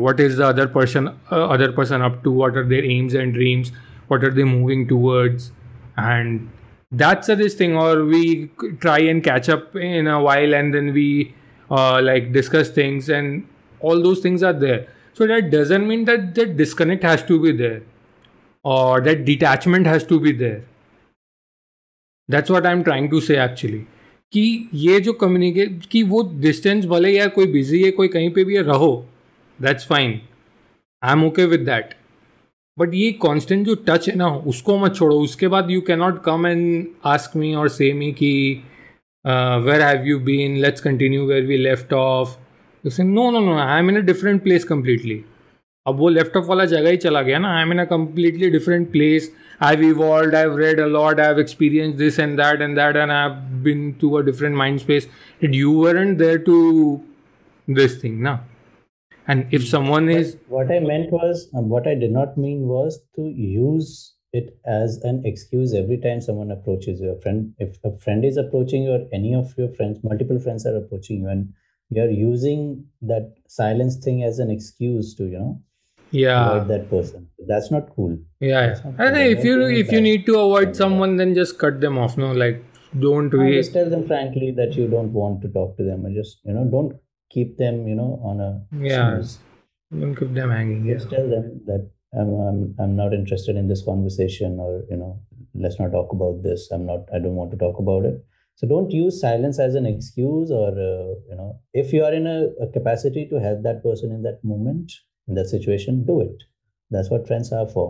what 0.02 0.21
is 0.21 0.38
the 0.38 0.42
other 0.44 0.66
person 0.75 1.06
other 1.06 1.71
person 1.76 2.00
up 2.00 2.21
to 2.25 2.32
what 2.32 2.56
are 2.56 2.64
their 2.64 2.90
aims 2.90 3.14
and 3.14 3.32
dreams 3.35 3.73
what 4.12 4.24
are 4.24 4.32
they 4.32 4.44
moving 4.44 4.88
towards 4.88 5.51
and 5.98 6.50
that's 6.92 7.30
a 7.30 7.36
this 7.36 7.56
thing 7.56 7.75
or 7.75 8.06
we 8.06 8.50
try 8.80 9.00
and 9.00 9.24
catch 9.24 9.50
up 9.50 9.75
in 9.75 10.08
a 10.08 10.22
while 10.22 10.54
and 10.54 10.74
then 10.74 10.94
we 10.94 11.34
uh, 11.72 12.01
like 12.01 12.32
discuss 12.32 12.70
things 12.70 13.10
and 13.10 13.48
all 13.80 14.01
those 14.01 14.20
things 14.20 14.44
are 14.44 14.54
there 14.54 14.88
so 15.13 15.27
that 15.27 15.51
doesn't 15.51 15.88
mean 15.88 16.06
that 16.06 16.34
that 16.36 16.56
disconnect 16.56 17.04
has 17.04 17.24
to 17.24 17.42
be 17.42 17.51
there 17.51 17.82
or 18.63 19.01
that 19.01 19.25
detachment 19.25 19.86
has 19.86 20.04
to 20.04 20.20
be 20.20 20.32
there 20.32 20.63
that's 22.30 22.50
what 22.50 22.66
i'm 22.66 22.84
trying 22.84 23.10
to 23.10 23.22
say 23.22 23.38
actually 23.38 23.86
कि 24.34 24.70
ये 24.74 25.00
जो 25.01 25.12
communicate 25.20 25.86
कि 25.92 26.01
वो 26.04 26.22
distance 26.42 26.86
भले 26.86 27.12
यार 27.12 27.30
कोई 27.36 27.46
busy 27.51 27.82
है 27.84 27.92
कोई 28.00 28.08
कहीं 28.16 28.30
पे 28.34 28.44
भी 28.44 28.56
है 28.56 28.62
रहो 28.63 28.89
that's 29.60 29.88
fine 29.88 30.20
I 31.04 31.12
am 31.12 31.24
okay 31.25 31.46
with 31.51 31.60
that 31.70 31.94
but 32.79 32.95
ये 32.95 33.11
कांस्टेंट 33.23 33.67
जो 33.67 33.75
टच 33.88 34.09
है 34.09 34.14
ना 34.17 34.29
उसको 34.52 34.79
मत 34.79 34.95
छोड़ो। 34.95 35.17
उसके 35.21 35.49
बाद 35.55 35.71
you 35.71 35.81
can 35.88 35.99
not 35.99 36.23
come 36.25 36.47
and 36.47 36.87
ask 37.05 37.37
me 37.37 37.55
और 37.55 37.69
से 37.69 37.93
मी 37.93 38.12
कि 38.12 38.33
where 39.26 39.83
have 39.83 40.07
you 40.07 40.19
been 40.31 40.57
let's 40.62 40.81
continue 40.81 41.26
where 41.26 41.45
we 41.47 41.57
left 41.57 41.93
off 41.93 42.37
no 42.87 43.31
no 43.31 43.41
no 43.41 43.59
I 43.59 43.79
am 43.79 43.91
in 43.91 43.97
a 43.97 44.05
different 44.07 44.43
place 44.43 44.64
completely 44.64 45.25
अब 45.87 45.97
वो 45.99 46.09
लेफ़्ट 46.09 46.37
ऑफ़ 46.37 46.47
वाला 46.47 46.64
जगह 46.64 46.91
ही 46.91 46.97
चला 46.97 47.23
गया 47.23 47.38
ना। 47.38 47.55
I 47.57 47.62
am 47.62 47.73
in 47.73 47.79
a 47.79 47.85
completely 47.95 48.50
different 48.50 48.91
place 48.93 49.33
I've 49.64 49.83
evolved, 49.87 50.35
I've 50.35 50.57
read 50.59 50.81
a 50.85 50.87
lot, 50.93 51.21
I've 51.25 51.41
experienced 51.41 51.99
this 51.99 52.17
and 52.23 52.41
that 52.41 52.62
and 52.64 52.79
that, 52.79 52.97
and 53.02 53.12
I've 53.17 53.37
been 53.67 53.83
to 54.00 54.09
a 54.21 54.23
different 54.29 54.59
mind 54.61 54.81
space. 54.85 55.05
And 55.41 55.55
you 55.59 55.75
weren't 55.83 56.19
there 56.23 56.41
to 56.49 56.57
this 57.69 57.95
thing, 58.00 58.17
now. 58.25 58.33
And 59.26 59.52
if 59.52 59.67
someone 59.67 60.09
is. 60.09 60.37
What 60.49 60.71
I 60.71 60.81
meant 60.81 61.12
was, 61.12 61.49
um, 61.55 61.69
what 61.69 61.87
I 61.87 61.95
did 61.95 62.11
not 62.12 62.37
mean 62.37 62.67
was 62.67 63.00
to 63.17 63.23
use 63.23 64.14
it 64.33 64.59
as 64.67 64.99
an 65.02 65.23
excuse 65.25 65.75
every 65.75 65.99
time 65.99 66.21
someone 66.21 66.50
approaches 66.50 67.00
your 67.00 67.17
friend, 67.21 67.55
if 67.59 67.76
a 67.85 67.97
friend 67.99 68.25
is 68.25 68.37
approaching 68.37 68.85
you, 68.85 68.93
or 68.93 69.07
any 69.12 69.35
of 69.35 69.55
your 69.59 69.69
friends, 69.75 69.99
multiple 70.02 70.38
friends 70.38 70.67
are 70.67 70.76
approaching 70.76 71.21
you, 71.21 71.29
and 71.29 71.52
you're 71.91 72.11
using 72.11 72.87
that 73.02 73.35
silence 73.47 73.97
thing 73.97 74.23
as 74.23 74.38
an 74.38 74.50
excuse 74.50 75.14
to, 75.17 75.25
you 75.25 75.38
know, 75.38 75.62
yeah. 76.12 76.50
avoid 76.50 76.69
that 76.69 76.91
person. 76.91 77.29
That's 77.47 77.71
not 77.71 77.95
cool. 77.95 78.19
Yeah, 78.41 78.69
That's 78.69 78.81
yeah. 78.81 78.91
not 78.91 79.14
cool. 79.14 79.17
if 79.17 79.45
you 79.45 79.67
if 79.67 79.93
you 79.93 80.00
need 80.00 80.26
to 80.26 80.38
avoid 80.38 80.76
someone 80.76 81.17
then 81.17 81.35
just 81.35 81.59
cut 81.59 81.81
them 81.81 81.99
off 81.99 82.17
no? 82.17 82.33
Like 82.33 82.64
don't 82.99 83.33
waste 83.33 83.73
just 83.73 83.73
tell 83.73 83.91
them 83.91 84.07
frankly 84.07 84.52
that 84.52 84.75
you 84.75 84.87
don't 84.88 85.12
want 85.12 85.43
to 85.43 85.49
talk 85.49 85.76
to 85.79 85.83
them. 85.83 86.05
And 86.05 86.14
just 86.14 86.38
you 86.45 86.52
know 86.52 86.64
don't 86.64 86.97
keep 87.35 87.57
them 87.62 87.87
you 87.89 87.95
know 87.95 88.12
on 88.31 88.41
a 88.49 88.51
Yeah. 88.87 89.11
snooze. 89.11 89.39
don't 90.01 90.15
keep 90.21 90.33
them 90.39 90.51
hanging 90.57 90.85
yeah 90.85 90.95
just 90.99 91.11
tell 91.15 91.29
them 91.35 91.47
that 91.71 91.83
I'm, 92.21 92.31
I'm 92.49 92.59
i'm 92.83 92.95
not 93.01 93.12
interested 93.19 93.57
in 93.61 93.69
this 93.73 93.83
conversation 93.91 94.59
or 94.67 94.71
you 94.91 94.97
know 95.01 95.12
let's 95.65 95.79
not 95.81 95.93
talk 95.97 96.12
about 96.19 96.43
this 96.47 96.71
i'm 96.77 96.87
not 96.91 97.03
i 97.15 97.19
don't 97.25 97.39
want 97.41 97.51
to 97.55 97.59
talk 97.65 97.79
about 97.85 98.05
it 98.11 98.17
so 98.57 98.67
don't 98.73 98.91
use 98.91 99.21
silence 99.21 99.59
as 99.67 99.75
an 99.81 99.87
excuse 99.91 100.51
or 100.61 100.69
uh, 100.69 101.09
you 101.31 101.37
know 101.41 101.51
if 101.83 101.93
you 101.93 102.05
are 102.09 102.15
in 102.21 102.27
a, 102.27 102.39
a 102.67 102.69
capacity 102.77 103.27
to 103.33 103.41
help 103.47 103.62
that 103.62 103.83
person 103.83 104.12
in 104.17 104.23
that 104.29 104.41
moment 104.53 104.93
in 105.29 105.35
that 105.41 105.49
situation 105.57 106.05
do 106.12 106.21
it 106.29 106.43
that's 106.91 107.11
what 107.11 107.27
friends 107.27 107.53
are 107.61 107.69
for 107.77 107.89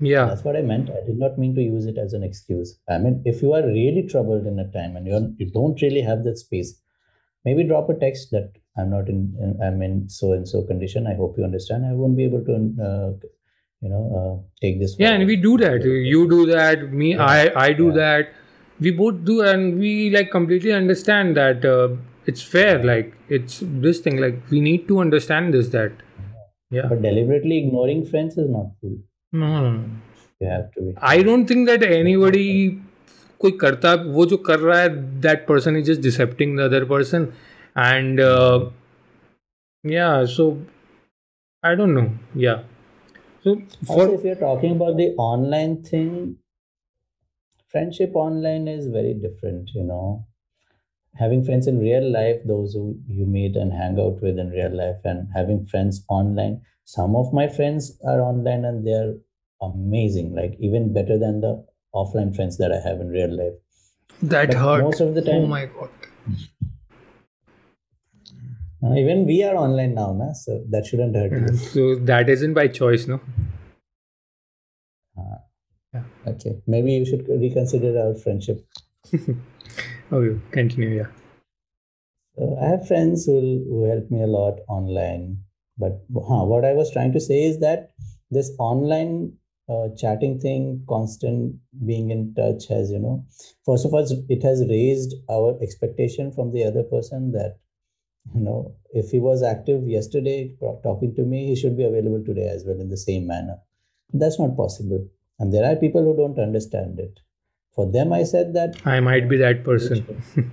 yeah 0.00 0.26
that's 0.26 0.42
what 0.44 0.56
I 0.56 0.62
meant. 0.62 0.90
I 0.90 1.00
did 1.06 1.18
not 1.18 1.38
mean 1.38 1.54
to 1.56 1.62
use 1.62 1.86
it 1.86 1.98
as 1.98 2.12
an 2.14 2.24
excuse. 2.24 2.70
I 2.88 2.98
mean, 2.98 3.22
if 3.24 3.42
you 3.42 3.52
are 3.52 3.62
really 3.64 4.02
troubled 4.12 4.46
in 4.46 4.58
a 4.58 4.68
time 4.76 4.96
and 4.96 5.06
you're 5.06 5.28
you 5.38 5.50
don't 5.56 5.80
really 5.80 6.00
have 6.08 6.24
that 6.24 6.38
space, 6.38 6.70
maybe 7.44 7.62
drop 7.64 7.88
a 7.90 7.94
text 7.94 8.30
that 8.32 8.52
I'm 8.77 8.89
not 8.91 9.09
in, 9.09 9.19
in 9.45 9.57
I'm 9.67 9.81
in 9.81 10.07
so 10.09 10.31
and 10.33 10.47
so 10.47 10.61
condition. 10.63 11.07
I 11.07 11.15
hope 11.15 11.35
you 11.37 11.43
understand. 11.43 11.85
I 11.85 11.93
won't 11.93 12.15
be 12.17 12.23
able 12.25 12.43
to, 12.49 12.53
uh, 12.89 13.09
you 13.81 13.89
know, 13.93 14.03
uh, 14.19 14.33
take 14.61 14.79
this. 14.79 14.95
yeah 14.99 15.09
and 15.15 15.23
forward. 15.23 15.27
we 15.27 15.35
do 15.47 15.57
that 15.63 15.83
you 16.13 16.21
do 16.35 16.45
that 16.51 16.85
me 17.01 17.09
Yeah. 17.15 17.25
i 17.25 17.65
i 17.65 17.73
do 17.81 17.87
Yeah. 17.87 17.97
that 18.01 18.33
we 18.87 18.91
both 19.01 19.17
do 19.29 19.35
and 19.51 19.79
we 19.85 19.91
like 20.15 20.31
completely 20.37 20.73
understand 20.79 21.35
that 21.41 21.65
uh, 21.73 21.87
it's 22.31 22.43
fair 22.55 22.73
like 22.91 23.13
it's 23.37 23.59
this 23.87 23.99
thing 24.07 24.17
like 24.25 24.37
we 24.55 24.61
need 24.67 24.87
to 24.91 24.99
understand 25.05 25.53
this 25.59 25.69
that 25.77 26.03
yeah 26.77 26.87
But 26.93 27.01
deliberately 27.07 27.57
ignoring 27.63 28.05
friends 28.11 28.37
is 28.45 28.49
not 28.57 28.67
cool. 28.81 28.97
no, 29.41 29.47
no, 29.63 29.71
no. 29.71 29.83
You 30.41 30.47
have 30.49 30.67
to 30.75 30.81
be. 30.81 30.91
I 31.13 31.21
don't 31.29 31.47
think 31.53 31.67
that 31.69 31.83
anybody 32.01 32.45
कोई 33.43 33.51
करता 33.63 33.93
वो 34.17 34.25
जो 34.33 34.37
कर 34.49 34.59
रहा 34.59 34.79
है 34.81 34.89
that 35.25 35.45
person 35.49 35.75
is 35.81 35.85
just 35.89 36.01
decepting 36.07 36.55
the 36.59 36.65
other 36.69 36.81
person 36.93 37.27
and 37.76 38.20
uh, 38.20 38.70
yeah 39.82 40.24
so 40.26 40.58
I 41.64 41.74
don't 41.74 41.94
know 41.94 42.16
yeah 42.34 42.62
so 43.42 43.56
for 43.86 44.06
Also, 44.06 44.14
if 44.18 44.24
you're 44.24 44.34
talking 44.36 44.72
about 44.76 44.96
the 44.96 45.14
online 45.16 45.82
thing, 45.82 46.38
friendship 47.68 48.12
online 48.14 48.66
is 48.68 48.86
very 48.86 49.12
different, 49.14 49.70
you 49.74 49.84
know. 49.84 50.26
Having 51.16 51.44
friends 51.44 51.66
in 51.66 51.78
real 51.80 52.10
life, 52.10 52.40
those 52.46 52.74
who 52.74 52.98
you 53.08 53.26
meet 53.26 53.56
and 53.56 53.72
hang 53.72 53.98
out 54.00 54.22
with 54.22 54.38
in 54.38 54.50
real 54.50 54.70
life, 54.76 55.00
and 55.04 55.28
having 55.34 55.66
friends 55.66 56.04
online. 56.08 56.62
Some 56.84 57.16
of 57.16 57.32
my 57.32 57.48
friends 57.48 57.98
are 58.06 58.20
online 58.20 58.64
and 58.64 58.86
they're 58.86 59.14
amazing, 59.62 60.34
like 60.34 60.56
even 60.60 60.92
better 60.92 61.18
than 61.18 61.40
the 61.40 61.66
offline 61.94 62.34
friends 62.36 62.58
that 62.58 62.72
I 62.72 62.80
have 62.88 63.00
in 63.00 63.08
real 63.10 63.36
life. 63.36 63.54
that 64.22 64.52
But 64.52 64.58
hurt 64.58 64.82
most 64.82 65.00
of 65.00 65.14
the 65.14 65.22
time. 65.22 65.42
oh 65.42 65.46
my 65.46 65.66
god 65.66 65.90
uh, 68.84 68.94
even 68.94 69.26
we 69.26 69.42
are 69.42 69.56
online 69.56 69.94
now, 69.94 70.12
na? 70.12 70.32
so 70.32 70.62
that 70.70 70.86
shouldn't 70.86 71.16
hurt 71.16 71.32
you. 71.32 71.56
so 71.56 71.94
that 71.96 72.28
isn't 72.28 72.54
by 72.54 72.68
choice 72.68 73.06
no 73.06 73.20
Uh, 75.16 75.38
Yeah. 75.94 76.02
Okay, 76.26 76.52
maybe 76.66 76.92
you 76.92 77.04
should 77.08 77.28
reconsider 77.28 77.90
our 78.04 78.14
friendship. 78.22 78.66
okay 80.12 80.40
continue 80.50 80.88
yeah 81.00 81.10
So 82.36 82.56
I 82.60 82.66
have 82.66 82.86
friends 82.86 83.26
who, 83.26 83.64
who 83.68 83.84
help 83.88 84.10
me 84.10 84.22
a 84.22 84.26
lot 84.26 84.58
online. 84.68 85.38
But 85.78 85.92
huh, 86.14 86.44
what 86.44 86.64
I 86.64 86.72
was 86.72 86.90
trying 86.90 87.12
to 87.12 87.20
say 87.20 87.44
is 87.44 87.60
that 87.60 87.92
this 88.30 88.50
online 88.58 89.34
uh, 89.68 89.88
chatting 89.96 90.40
thing, 90.40 90.84
constant 90.88 91.56
being 91.86 92.10
in 92.10 92.34
touch 92.34 92.66
has, 92.68 92.90
you 92.90 92.98
know, 92.98 93.24
first 93.64 93.86
of 93.86 93.94
all, 93.94 94.06
it 94.28 94.42
has 94.42 94.66
raised 94.68 95.14
our 95.30 95.56
expectation 95.62 96.32
from 96.32 96.52
the 96.52 96.64
other 96.64 96.82
person 96.82 97.32
that, 97.32 97.58
you 98.32 98.40
know, 98.40 98.74
if 98.90 99.10
he 99.10 99.18
was 99.18 99.42
active 99.42 99.86
yesterday 99.86 100.54
talking 100.82 101.14
to 101.16 101.22
me, 101.22 101.48
he 101.48 101.56
should 101.56 101.76
be 101.76 101.84
available 101.84 102.22
today 102.24 102.48
as 102.48 102.64
well 102.64 102.80
in 102.80 102.88
the 102.88 102.96
same 102.96 103.26
manner. 103.26 103.56
That's 104.12 104.38
not 104.38 104.56
possible. 104.56 105.06
And 105.38 105.52
there 105.52 105.70
are 105.70 105.76
people 105.76 106.02
who 106.04 106.16
don't 106.16 106.38
understand 106.38 107.00
it. 107.00 107.18
For 107.74 107.90
them, 107.90 108.12
I 108.12 108.22
said 108.22 108.54
that 108.54 108.76
I 108.86 109.00
might 109.00 109.28
be 109.28 109.36
that 109.38 109.64
person 109.64 110.06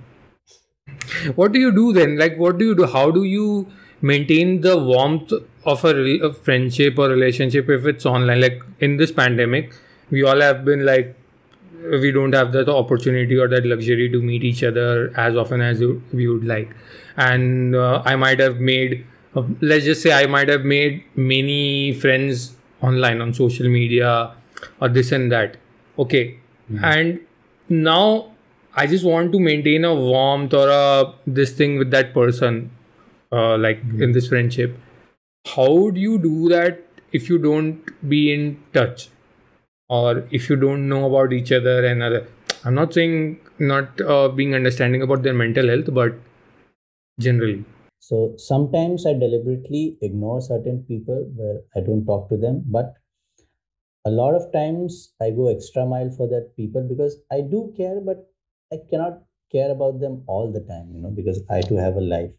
what 1.34 1.52
do 1.52 1.58
you 1.58 1.72
do 1.72 1.92
then 1.92 2.16
like 2.16 2.36
what 2.36 2.58
do 2.58 2.64
you 2.64 2.74
do 2.74 2.86
how 2.86 3.10
do 3.10 3.24
you 3.24 3.66
maintain 4.00 4.60
the 4.60 4.76
warmth 4.76 5.32
of 5.64 5.84
a, 5.84 5.94
re- 5.94 6.20
a 6.20 6.32
friendship 6.32 6.98
or 6.98 7.08
relationship 7.08 7.68
if 7.68 7.86
it's 7.86 8.04
online 8.04 8.40
like 8.40 8.62
in 8.80 8.96
this 8.96 9.12
pandemic 9.12 9.74
we 10.10 10.22
all 10.22 10.40
have 10.40 10.64
been 10.64 10.84
like 10.84 11.16
we 11.90 12.10
don't 12.12 12.32
have 12.34 12.52
that 12.52 12.68
opportunity 12.68 13.36
or 13.36 13.48
that 13.48 13.66
luxury 13.66 14.08
to 14.10 14.20
meet 14.20 14.44
each 14.44 14.62
other 14.62 15.12
as 15.16 15.36
often 15.36 15.60
as 15.60 15.80
you- 15.80 16.02
we 16.12 16.28
would 16.28 16.44
like. 16.44 16.70
And 17.16 17.74
uh, 17.76 18.02
i 18.06 18.16
might 18.16 18.38
have 18.40 18.58
made 18.60 19.04
uh, 19.36 19.42
let's 19.60 19.84
just 19.84 20.02
say 20.02 20.12
i 20.12 20.26
might 20.26 20.48
have 20.48 20.64
made 20.64 21.02
many 21.14 21.92
friends 22.04 22.56
online 22.80 23.20
on 23.20 23.32
social 23.34 23.68
media 23.68 24.34
or 24.80 24.88
this 24.88 25.12
and 25.12 25.30
that. 25.32 25.56
Okay. 25.98 26.38
And 26.82 27.20
now 27.68 28.32
I 28.74 28.86
just 28.86 29.04
want 29.04 29.32
to 29.32 29.40
maintain 29.40 29.84
a 29.84 29.94
warmth 29.94 30.54
or 30.54 30.68
a 30.68 31.12
this 31.26 31.52
thing 31.52 31.76
with 31.78 31.90
that 31.90 32.14
person, 32.14 32.70
uh, 33.30 33.56
like 33.58 33.80
in 33.98 34.12
this 34.12 34.28
friendship. 34.28 34.78
How 35.54 35.90
do 35.90 36.00
you 36.00 36.18
do 36.18 36.48
that 36.48 36.82
if 37.12 37.28
you 37.28 37.38
don't 37.38 37.82
be 38.08 38.32
in 38.32 38.62
touch, 38.72 39.08
or 39.98 40.24
if 40.30 40.48
you 40.50 40.56
don't 40.56 40.88
know 40.88 41.00
about 41.10 41.32
each 41.32 41.52
other 41.52 41.84
and 41.86 42.02
other? 42.02 42.26
I'm 42.64 42.74
not 42.74 42.94
saying 42.94 43.40
not 43.58 44.00
uh, 44.00 44.28
being 44.28 44.54
understanding 44.54 45.02
about 45.02 45.22
their 45.22 45.34
mental 45.34 45.68
health, 45.68 45.92
but 45.92 46.14
generally, 47.18 47.64
So 48.00 48.34
sometimes 48.36 49.06
I 49.06 49.14
deliberately 49.14 49.96
ignore 50.02 50.40
certain 50.42 50.84
people 50.84 51.30
where 51.36 51.60
I 51.74 51.80
don't 51.80 52.04
talk 52.04 52.28
to 52.30 52.36
them, 52.36 52.64
but 52.66 52.94
a 54.04 54.10
lot 54.10 54.34
of 54.34 54.52
times 54.52 55.12
I 55.20 55.30
go 55.30 55.48
extra 55.48 55.86
mile 55.86 56.10
for 56.10 56.28
that 56.28 56.56
people 56.56 56.86
because 56.88 57.16
I 57.30 57.40
do 57.40 57.72
care, 57.76 58.00
but 58.00 58.26
I 58.72 58.78
cannot 58.90 59.22
care 59.50 59.70
about 59.70 60.00
them 60.00 60.22
all 60.26 60.50
the 60.52 60.60
time, 60.60 60.90
you 60.94 61.00
know, 61.02 61.10
because 61.10 61.40
I 61.50 61.60
do 61.60 61.76
have 61.76 61.96
a 61.96 62.00
life. 62.00 62.30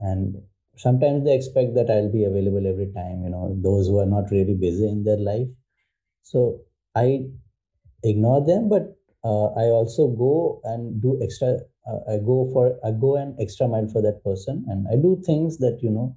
And 0.00 0.36
sometimes 0.76 1.24
they 1.24 1.34
expect 1.34 1.74
that 1.76 1.90
I'll 1.90 2.12
be 2.12 2.24
available 2.24 2.66
every 2.66 2.92
time, 2.92 3.22
you 3.24 3.30
know, 3.30 3.56
those 3.62 3.88
who 3.88 3.98
are 4.00 4.06
not 4.06 4.30
really 4.30 4.54
busy 4.54 4.88
in 4.88 5.04
their 5.04 5.18
life. 5.18 5.48
So 6.22 6.62
I 6.94 7.26
ignore 8.04 8.44
them, 8.44 8.68
but 8.68 8.96
uh, 9.24 9.48
I 9.54 9.66
also 9.66 10.08
go 10.08 10.60
and 10.64 11.00
do 11.02 11.20
extra. 11.22 11.60
Uh, 11.86 12.00
I 12.14 12.18
go 12.18 12.48
for 12.52 12.78
I 12.84 12.92
go 12.92 13.16
an 13.16 13.36
extra 13.40 13.68
mile 13.68 13.88
for 13.88 14.02
that 14.02 14.22
person, 14.24 14.64
and 14.68 14.86
I 14.88 14.96
do 14.96 15.20
things 15.24 15.58
that 15.58 15.80
you 15.82 15.90
know 15.90 16.16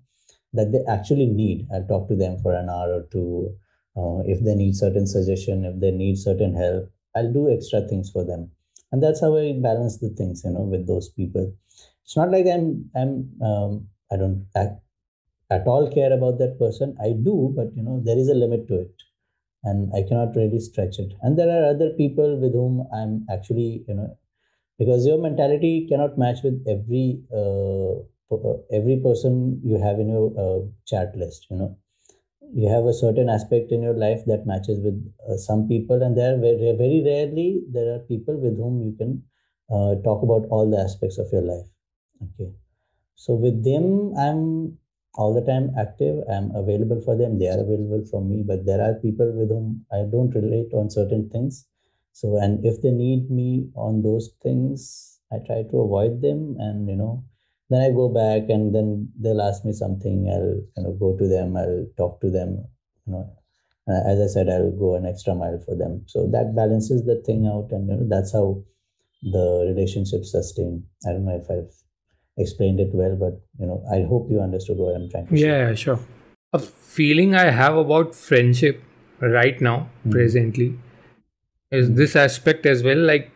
that 0.53 0.71
they 0.71 0.83
actually 0.91 1.27
need. 1.27 1.67
I'll 1.73 1.87
talk 1.87 2.07
to 2.09 2.15
them 2.15 2.39
for 2.39 2.53
an 2.55 2.69
hour 2.69 2.93
or 2.93 3.07
two. 3.11 3.55
Uh, 3.97 4.23
if 4.25 4.43
they 4.43 4.55
need 4.55 4.75
certain 4.75 5.07
suggestion, 5.07 5.65
if 5.65 5.79
they 5.79 5.91
need 5.91 6.17
certain 6.17 6.55
help, 6.55 6.91
I'll 7.15 7.31
do 7.33 7.49
extra 7.51 7.87
things 7.87 8.09
for 8.11 8.23
them, 8.25 8.51
and 8.91 9.03
that's 9.03 9.21
how 9.21 9.37
I 9.37 9.53
balance 9.61 9.97
the 9.99 10.09
things, 10.09 10.43
you 10.45 10.51
know, 10.51 10.61
with 10.61 10.87
those 10.87 11.09
people. 11.09 11.53
It's 12.03 12.17
not 12.17 12.31
like 12.31 12.45
I'm 12.47 12.89
I'm 12.95 13.31
um, 13.43 13.87
I 14.11 14.17
don't 14.17 14.47
act, 14.55 14.81
at 15.51 15.67
all 15.67 15.91
care 15.91 16.13
about 16.13 16.39
that 16.39 16.59
person. 16.59 16.97
I 17.01 17.13
do, 17.13 17.53
but 17.55 17.75
you 17.75 17.83
know 17.83 18.01
there 18.05 18.17
is 18.17 18.29
a 18.29 18.35
limit 18.35 18.67
to 18.69 18.81
it 18.81 18.95
and 19.63 19.91
I 19.95 20.03
cannot 20.07 20.35
really 20.35 20.59
stretch 20.59 20.99
it. 20.99 21.13
And 21.21 21.37
there 21.37 21.49
are 21.49 21.69
other 21.69 21.91
people 21.91 22.37
with 22.39 22.53
whom 22.53 22.87
I'm 22.93 23.25
actually, 23.29 23.83
you 23.87 23.93
know, 23.93 24.17
because 24.79 25.05
your 25.05 25.17
mentality 25.19 25.87
cannot 25.89 26.17
match 26.17 26.39
with 26.43 26.63
every 26.67 27.21
uh, 27.33 27.99
uh, 28.35 28.57
every 28.71 28.97
person 29.03 29.61
you 29.63 29.77
have 29.81 29.99
in 29.99 30.09
your 30.09 30.27
uh, 30.39 30.65
chat 30.85 31.15
list 31.17 31.47
you 31.49 31.57
know. 31.57 31.77
You 32.53 32.67
have 32.69 32.85
a 32.85 32.93
certain 32.93 33.29
aspect 33.29 33.71
in 33.71 33.81
your 33.81 33.93
life 33.95 34.21
that 34.27 34.45
matches 34.45 34.79
with 34.79 34.97
uh, 35.29 35.37
some 35.37 35.67
people 35.67 36.01
and 36.03 36.17
there 36.17 36.37
very, 36.37 36.75
very 36.77 37.01
rarely 37.03 37.63
there 37.71 37.95
are 37.95 37.99
people 37.99 38.37
with 38.37 38.57
whom 38.57 38.81
you 38.81 38.93
can 38.97 39.23
uh, 39.69 39.95
talk 40.03 40.23
about 40.23 40.47
all 40.49 40.69
the 40.69 40.79
aspects 40.79 41.17
of 41.17 41.31
your 41.31 41.41
life. 41.43 41.67
Okay. 42.23 42.51
So 43.15 43.35
with 43.35 43.63
them 43.63 44.13
i'm 44.17 44.77
all 45.15 45.33
the 45.33 45.45
time 45.49 45.71
active 45.77 46.23
i'm 46.33 46.51
available 46.55 47.01
for 47.05 47.15
them 47.17 47.37
they 47.39 47.47
are 47.47 47.61
available 47.65 48.03
for 48.11 48.21
me 48.21 48.43
but 48.45 48.65
there 48.65 48.81
are 48.81 48.93
people 49.05 49.31
with 49.39 49.49
whom 49.49 49.85
i 49.91 50.01
don't 50.13 50.35
relate 50.35 50.71
on 50.73 50.89
certain 50.89 51.29
things 51.29 51.65
so 52.13 52.37
and 52.37 52.65
if 52.65 52.81
they 52.81 52.91
need 52.91 53.29
me 53.29 53.69
on 53.75 54.01
those 54.01 54.31
things 54.41 55.19
i 55.33 55.37
try 55.45 55.63
to 55.63 55.81
avoid 55.81 56.21
them 56.21 56.55
and 56.59 56.89
you 56.89 56.95
know 56.95 57.23
then 57.71 57.81
I 57.81 57.89
go 57.91 58.09
back 58.09 58.49
and 58.49 58.75
then 58.75 59.09
they'll 59.17 59.41
ask 59.41 59.63
me 59.63 59.71
something. 59.71 60.27
I'll 60.27 60.59
kind 60.75 60.87
of 60.93 60.99
go 60.99 61.15
to 61.17 61.25
them. 61.25 61.55
I'll 61.55 61.87
talk 61.95 62.19
to 62.19 62.29
them. 62.29 62.67
You 63.07 63.13
know, 63.13 63.33
uh, 63.87 64.11
as 64.11 64.19
I 64.19 64.27
said, 64.27 64.49
I'll 64.49 64.71
go 64.71 64.95
an 64.95 65.05
extra 65.05 65.33
mile 65.33 65.57
for 65.65 65.75
them. 65.77 66.03
So 66.05 66.27
that 66.33 66.53
balances 66.53 67.05
the 67.05 67.23
thing 67.25 67.47
out, 67.47 67.71
and 67.71 67.87
you 67.87 67.95
know, 67.95 68.07
that's 68.09 68.33
how 68.33 68.61
the 69.23 69.73
relationship 69.73 70.25
sustain. 70.25 70.83
I 71.07 71.13
don't 71.13 71.23
know 71.23 71.39
if 71.41 71.49
I've 71.49 71.73
explained 72.37 72.79
it 72.79 72.93
well, 72.93 73.15
but 73.15 73.41
you 73.59 73.65
know, 73.65 73.83
I 73.91 74.03
hope 74.03 74.29
you 74.29 74.41
understood 74.41 74.77
what 74.77 74.95
I'm 74.95 75.09
trying 75.09 75.27
to 75.27 75.37
say. 75.37 75.45
Yeah, 75.45 75.75
sure. 75.75 75.99
A 76.53 76.59
feeling 76.59 77.35
I 77.35 77.49
have 77.51 77.77
about 77.77 78.15
friendship 78.15 78.83
right 79.19 79.59
now, 79.61 79.77
mm-hmm. 79.77 80.11
presently, 80.11 80.79
is 81.71 81.87
mm-hmm. 81.87 81.95
this 81.95 82.15
aspect 82.15 82.65
as 82.65 82.83
well. 82.83 82.97
Like 82.97 83.31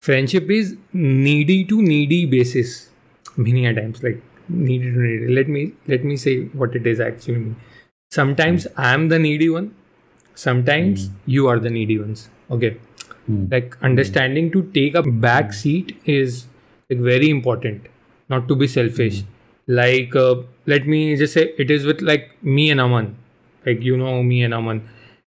friendship 0.00 0.50
is 0.50 0.76
needy 0.92 1.64
to 1.64 1.80
needy 1.82 2.26
basis 2.26 2.90
many 3.36 3.66
a 3.66 3.74
times 3.74 4.02
like 4.02 4.20
needed 4.48 4.94
to 4.94 5.00
needed 5.00 5.30
let 5.30 5.48
me 5.48 5.62
let 5.92 6.04
me 6.04 6.16
say 6.24 6.34
what 6.62 6.76
it 6.80 6.86
is 6.86 7.00
actually 7.00 7.38
mean 7.44 7.56
sometimes 8.16 8.66
mm. 8.66 8.84
i'm 8.88 9.08
the 9.12 9.18
needy 9.18 9.48
one 9.48 9.74
sometimes 10.34 11.08
mm. 11.08 11.14
you 11.36 11.46
are 11.52 11.58
the 11.58 11.70
needy 11.70 11.98
ones 11.98 12.28
okay 12.50 12.76
mm. 13.30 13.50
like 13.54 13.76
understanding 13.90 14.50
to 14.56 14.62
take 14.78 14.94
a 14.94 15.02
back 15.26 15.52
seat 15.52 15.96
is 16.04 16.46
like 16.90 16.98
very 16.98 17.30
important 17.30 17.88
not 18.30 18.48
to 18.48 18.54
be 18.54 18.66
selfish 18.68 19.24
like 19.68 20.16
let 20.68 20.86
me 20.86 21.16
जैसे 21.16 21.42
it 21.60 21.70
is 21.70 21.86
with 21.86 22.02
like 22.02 22.28
me 22.46 22.68
and 22.68 22.80
Aman 22.80 23.04
like 23.64 23.80
you 23.82 23.96
know 23.96 24.20
me 24.22 24.40
and 24.40 24.54
Aman 24.54 24.80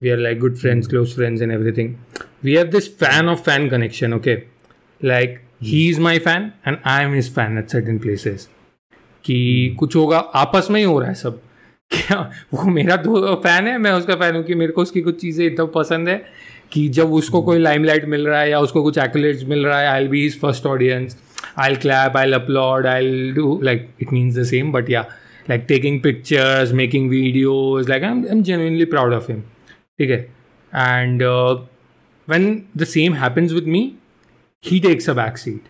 we 0.01 0.09
are 0.09 0.17
like 0.17 0.39
good 0.39 0.55
friends 0.57 0.87
close 0.87 1.15
friends 1.15 1.41
and 1.41 1.51
everything 1.71 1.95
we 2.43 2.55
have 2.55 2.67
this 2.69 2.95
fan 2.97 3.29
of 3.29 3.41
fan 3.41 3.69
connection 3.69 4.13
okay 4.13 4.35
like 5.01 5.39
he 5.63 5.87
is 5.89 5.99
my 6.01 6.19
fan 6.19 6.51
and 6.67 6.77
I 6.85 7.03
am 7.03 7.15
his 7.15 7.31
fan 7.31 7.57
at 7.57 7.69
certain 7.69 7.97
places 7.99 8.47
कि 9.25 9.75
कुछ 9.79 9.95
होगा 9.95 10.17
आपस 10.35 10.67
में 10.71 10.79
ही 10.79 10.85
हो 10.85 10.99
रहा 10.99 11.09
है 11.09 11.15
सब 11.15 11.41
क्या 11.91 12.19
वो 12.53 12.69
मेरा 12.69 12.95
दो 12.97 13.35
फ़ैन 13.35 13.67
है 13.67 13.77
मैं 13.77 13.91
उसका 13.91 14.15
फ़ैन 14.15 14.35
हूँ 14.35 14.43
कि 14.43 14.55
मेरे 14.55 14.71
को 14.71 14.81
उसकी 14.81 15.01
कुछ 15.01 15.19
चीज़ें 15.21 15.45
इतना 15.45 15.65
पसंद 15.73 16.09
है 16.09 16.23
कि 16.71 16.87
जब 16.89 17.13
उसको 17.13 17.41
कोई 17.41 17.59
लाइमलाइट 17.59 18.05
मिल 18.05 18.27
रहा 18.27 18.39
है 18.39 18.49
या 18.49 18.59
उसको 18.59 18.83
कुछ 18.83 18.97
एक्ोलेट्स 18.97 19.43
मिल 19.43 19.65
रहा 19.65 19.79
है 19.79 19.87
I'll 20.01 20.07
be 20.07 20.25
his 20.25 20.37
first 20.39 20.65
audience 20.65 21.17
I'll 21.55 21.75
clap, 21.75 22.15
I'll 22.15 22.33
applaud, 22.33 22.85
I'll 22.85 23.33
do 23.33 23.61
like 23.61 23.89
it 23.99 24.11
means 24.11 24.35
the 24.35 24.45
same, 24.45 24.71
but 24.71 24.87
yeah, 24.89 25.11
like 25.47 25.67
taking 25.67 26.01
pictures, 26.01 26.73
making 26.73 27.09
videos, 27.09 27.89
like 27.89 28.03
I'm, 28.03 28.25
I'm 28.27 28.43
genuinely 28.43 28.85
proud 28.85 29.13
of 29.13 29.27
him. 29.27 29.45
Okay. 29.99 30.29
And 30.71 31.21
uh, 31.21 31.61
when 32.25 32.67
the 32.73 32.85
same 32.85 33.13
happens 33.13 33.53
with 33.53 33.67
me, 33.67 33.97
he 34.61 34.79
takes 34.79 35.07
a 35.07 35.15
backseat 35.15 35.61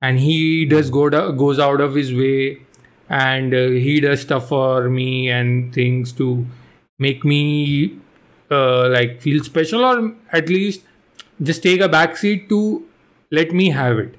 and 0.00 0.18
he 0.18 0.66
does 0.66 0.90
go 0.90 1.08
to, 1.08 1.32
goes 1.32 1.58
out 1.58 1.80
of 1.80 1.94
his 1.94 2.12
way 2.12 2.62
and 3.08 3.54
uh, 3.54 3.68
he 3.68 4.00
does 4.00 4.22
stuff 4.22 4.48
for 4.48 4.88
me 4.88 5.30
and 5.30 5.72
things 5.74 6.12
to 6.12 6.46
make 6.98 7.24
me 7.24 7.98
uh, 8.50 8.88
like 8.88 9.20
feel 9.20 9.42
special 9.42 9.84
or 9.84 10.14
at 10.32 10.48
least 10.48 10.82
just 11.42 11.62
take 11.62 11.80
a 11.80 11.88
backseat 11.88 12.48
to 12.48 12.86
let 13.30 13.52
me 13.52 13.70
have 13.70 13.98
it 13.98 14.14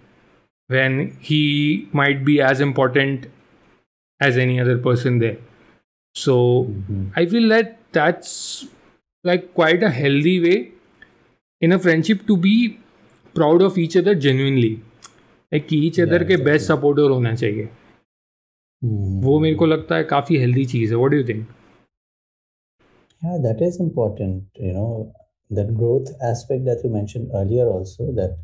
when 0.71 1.17
he 1.21 1.43
might 1.93 2.25
be 2.25 2.41
as 2.41 2.61
important 2.61 3.27
as 4.21 4.37
any 4.37 4.61
other 4.61 4.79
person 4.79 5.19
there 5.19 5.39
so 6.15 6.35
mm-hmm. 6.65 7.05
i 7.17 7.27
feel 7.27 7.49
that 7.49 7.79
that's 7.93 8.67
like 9.25 9.55
quite 9.55 9.83
a 9.83 9.91
healthy 9.91 10.41
way 10.41 10.59
in 11.63 11.73
a 11.73 11.79
friendship 11.79 12.27
to 12.27 12.37
be 12.49 12.59
proud 13.35 13.63
of 13.63 13.79
each 13.79 13.97
other 13.99 14.15
genuinely 14.25 14.71
एक 15.53 15.67
कि 15.69 15.77
each 15.87 16.01
other 16.01 16.25
के 16.29 16.37
best 16.45 16.67
supporter 16.67 17.11
होना 17.11 17.35
चाहिए 17.35 17.65
hmm. 17.65 19.23
वो 19.25 19.39
मेरे 19.41 19.57
को 19.57 19.67
लगता 19.67 19.97
है 19.97 20.05
काफ़ी 20.15 20.37
हेल्दी 20.45 20.65
चीज़ 20.73 20.91
है 20.93 20.97
what 20.97 21.11
do 21.11 21.17
you 21.17 21.29
think 21.29 21.47
Yeah, 23.23 23.39
that 23.45 23.63
is 23.67 23.77
important. 23.83 24.59
You 24.65 24.73
know, 24.75 24.91
that 25.59 25.71
growth 25.79 26.11
aspect 26.27 26.61
that 26.67 26.85
you 26.87 26.91
mentioned 26.97 27.33
earlier 27.39 27.65
also 27.71 28.05
that 28.19 28.37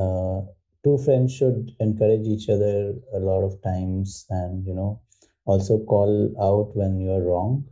uh, 0.00 0.40
two 0.85 0.97
friends 0.99 1.33
should 1.33 1.71
encourage 1.79 2.27
each 2.27 2.47
other 2.47 2.93
a 3.13 3.19
lot 3.19 3.43
of 3.43 3.61
times 3.63 4.25
and, 4.29 4.65
you 4.65 4.73
know, 4.73 5.01
also 5.45 5.79
call 5.79 6.31
out 6.39 6.75
when 6.75 6.99
you 6.99 7.11
are 7.11 7.23
wrong. 7.23 7.65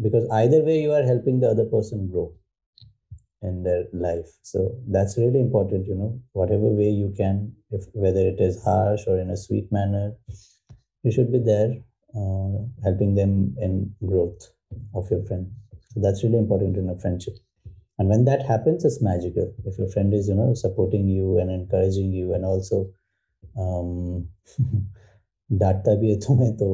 Because 0.00 0.28
either 0.30 0.62
way, 0.64 0.80
you 0.80 0.92
are 0.92 1.02
helping 1.02 1.40
the 1.40 1.48
other 1.48 1.64
person 1.64 2.08
grow 2.08 2.32
in 3.42 3.62
their 3.62 3.84
life. 3.92 4.30
So 4.42 4.74
that's 4.88 5.18
really 5.18 5.40
important 5.40 5.86
you 5.86 5.94
know. 5.94 6.20
Whatever 6.32 6.68
way 6.80 6.88
you 6.88 7.12
can 7.16 7.52
if 7.70 7.84
whether 7.92 8.20
it 8.20 8.40
is 8.40 8.62
harsh 8.64 9.02
or 9.06 9.18
in 9.18 9.30
a 9.30 9.36
sweet 9.36 9.70
manner 9.70 10.12
you 11.02 11.12
should 11.12 11.30
be 11.30 11.38
there 11.38 11.74
uh, 12.16 12.64
helping 12.82 13.14
them 13.14 13.54
in 13.60 13.94
growth 14.04 14.48
of 14.94 15.10
your 15.10 15.22
friend. 15.24 15.50
So 15.90 16.00
that's 16.00 16.24
really 16.24 16.38
important 16.38 16.76
in 16.76 16.88
a 16.88 16.98
friendship 16.98 17.34
and 17.99 18.09
when 18.09 18.25
that 18.25 18.45
happens 18.49 18.85
it's 18.89 19.01
magical 19.01 19.47
if 19.65 19.77
your 19.77 19.89
friend 19.95 20.13
is 20.13 20.29
you 20.29 20.35
know 20.35 20.53
supporting 20.53 21.07
you 21.07 21.37
and 21.39 21.51
encouraging 21.51 22.11
you 22.19 22.33
and 22.33 22.45
also 22.45 22.81
um 23.65 23.93
डांटता 25.51 25.93
भी 25.99 26.09
है 26.09 26.19
तुम्हें 26.23 26.51
तो 26.57 26.67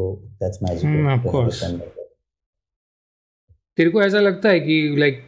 that's 0.43 0.59
magical 0.63 1.05
of 1.11 1.31
course 1.31 1.63
तेरे 3.77 3.89
को 3.89 4.01
ऐसा 4.03 4.19
लगता 4.19 4.49
है 4.49 4.59
कि 4.59 4.75
like 4.99 5.23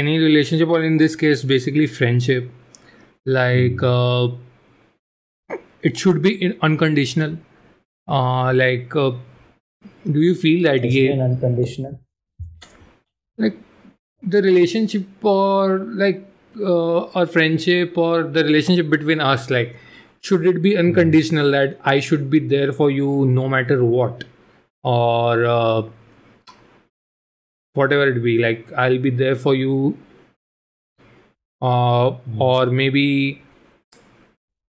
any 0.00 0.18
relationship 0.18 0.68
or 0.68 0.82
in 0.82 0.96
this 0.96 1.14
case 1.22 1.44
basically 1.44 1.86
friendship 1.86 2.50
like 3.26 3.82
uh, 3.82 4.28
it 5.82 5.96
should 5.96 6.22
be 6.22 6.32
in 6.46 6.56
unconditional 6.62 7.36
uh, 8.08 8.52
like 8.54 8.96
uh, 8.96 9.10
do 10.10 10.20
you 10.20 10.34
feel 10.34 10.62
that 14.23 14.43
yeah, 14.43 14.43
unconditional 14.43 14.43
like 14.43 14.43
the 14.43 14.43
relationship 14.43 15.05
or 15.23 15.79
like 15.79 16.25
uh, 16.59 17.01
or 17.01 17.25
friendship 17.25 17.97
or 17.97 18.23
the 18.23 18.43
relationship 18.43 18.89
between 18.89 19.19
us 19.19 19.49
like 19.49 19.75
should 20.21 20.45
it 20.45 20.61
be 20.61 20.77
unconditional 20.77 21.51
that 21.51 21.79
i 21.83 21.99
should 21.99 22.29
be 22.29 22.39
there 22.39 22.71
for 22.71 22.91
you 22.91 23.25
no 23.25 23.47
matter 23.47 23.83
what? 23.83 24.23
Or 24.83 25.45
uh, 25.45 25.83
whatever 27.73 28.07
it 28.07 28.23
be 28.23 28.37
like 28.37 28.71
i'll 28.73 28.99
be 28.99 29.09
there 29.09 29.35
for 29.35 29.53
you 29.53 29.97
uh, 31.61 32.11
mm. 32.11 32.39
or 32.39 32.67
maybe 32.67 33.41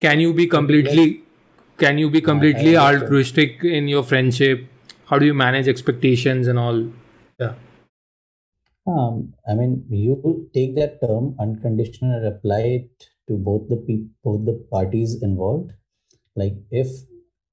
can 0.01 0.19
you 0.19 0.33
be 0.33 0.47
completely 0.47 1.23
can 1.77 1.97
you 1.97 2.09
be 2.09 2.21
completely 2.21 2.75
altruistic 2.75 3.63
in 3.63 3.87
your 3.87 4.01
friendship? 4.01 4.67
How 5.05 5.19
do 5.19 5.25
you 5.27 5.33
manage 5.35 5.67
expectations 5.67 6.47
and 6.47 6.57
all? 6.57 6.87
Yeah 7.39 7.53
um, 8.87 9.33
I 9.47 9.53
mean, 9.55 9.85
you 9.89 10.49
take 10.53 10.75
that 10.75 11.01
term 11.01 11.35
unconditional 11.39 12.15
and 12.17 12.25
apply 12.27 12.61
it 12.79 12.89
to 13.27 13.37
both 13.37 13.67
the 13.69 13.77
people, 13.77 14.09
both 14.23 14.45
the 14.45 14.53
parties 14.71 15.21
involved. 15.21 15.73
Like 16.35 16.55
if 16.71 16.87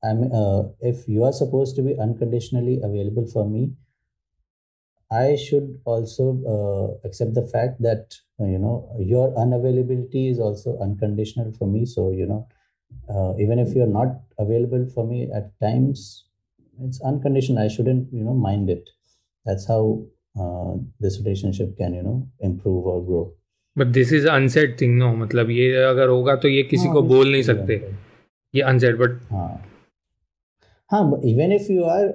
I'm, 0.05 0.31
uh, 0.33 0.65
if 0.81 1.09
you 1.09 1.25
are 1.25 1.33
supposed 1.33 1.77
to 1.77 1.83
be 1.83 1.99
unconditionally 1.99 2.81
available 2.83 3.27
for 3.27 3.49
me, 3.49 3.75
I 5.11 5.37
should 5.37 5.81
also 5.85 6.25
uh, 6.55 7.07
accept 7.07 7.35
the 7.35 7.47
fact 7.47 7.81
that 7.83 8.15
uh, 8.41 8.45
you 8.45 8.59
know 8.59 8.91
your 8.99 9.31
unavailability 9.35 10.31
is 10.31 10.39
also 10.41 10.79
unconditional 10.79 11.53
for 11.53 11.67
me. 11.67 11.87
So 11.87 12.11
you 12.11 12.27
know, 12.27 12.49
uh, 13.09 13.35
even 13.39 13.59
if 13.59 13.75
you're 13.75 13.87
not 14.01 14.21
available 14.39 14.87
for 14.95 15.07
me 15.07 15.31
at 15.33 15.59
times, 15.61 16.27
it's 16.83 17.01
unconditional. 17.03 17.63
I 17.65 17.69
shouldn't 17.69 18.13
you 18.13 18.25
know 18.25 18.35
mind 18.35 18.71
it. 18.71 18.89
That's 19.47 19.67
how 19.69 20.07
uh, 20.36 20.74
this 21.00 21.20
relationship 21.20 21.78
can 21.78 21.94
you 21.94 22.04
know 22.04 22.28
improve 22.40 22.86
or 22.86 23.00
grow. 23.06 23.24
But 23.76 23.94
this 23.94 24.12
is 24.12 24.26
unsaid 24.26 24.78
thing, 24.78 24.98
no? 24.98 25.16
मतलब 25.16 25.50
ये 25.50 25.74
अगर 25.86 26.08
होगा 26.10 26.36
तो 26.44 26.48
ये 26.48 26.64
किसी 26.74 26.94
को 26.94 27.02
बोल 27.14 27.32
नहीं 27.32 27.44
सकते 27.50 27.82
ये 28.54 28.64
unsaid 28.74 29.02
but 29.02 29.18
हाँ 29.32 29.50
हाँ 30.92 31.02
even 31.30 31.52
if 31.54 31.70
you 31.72 31.84
are 31.96 32.06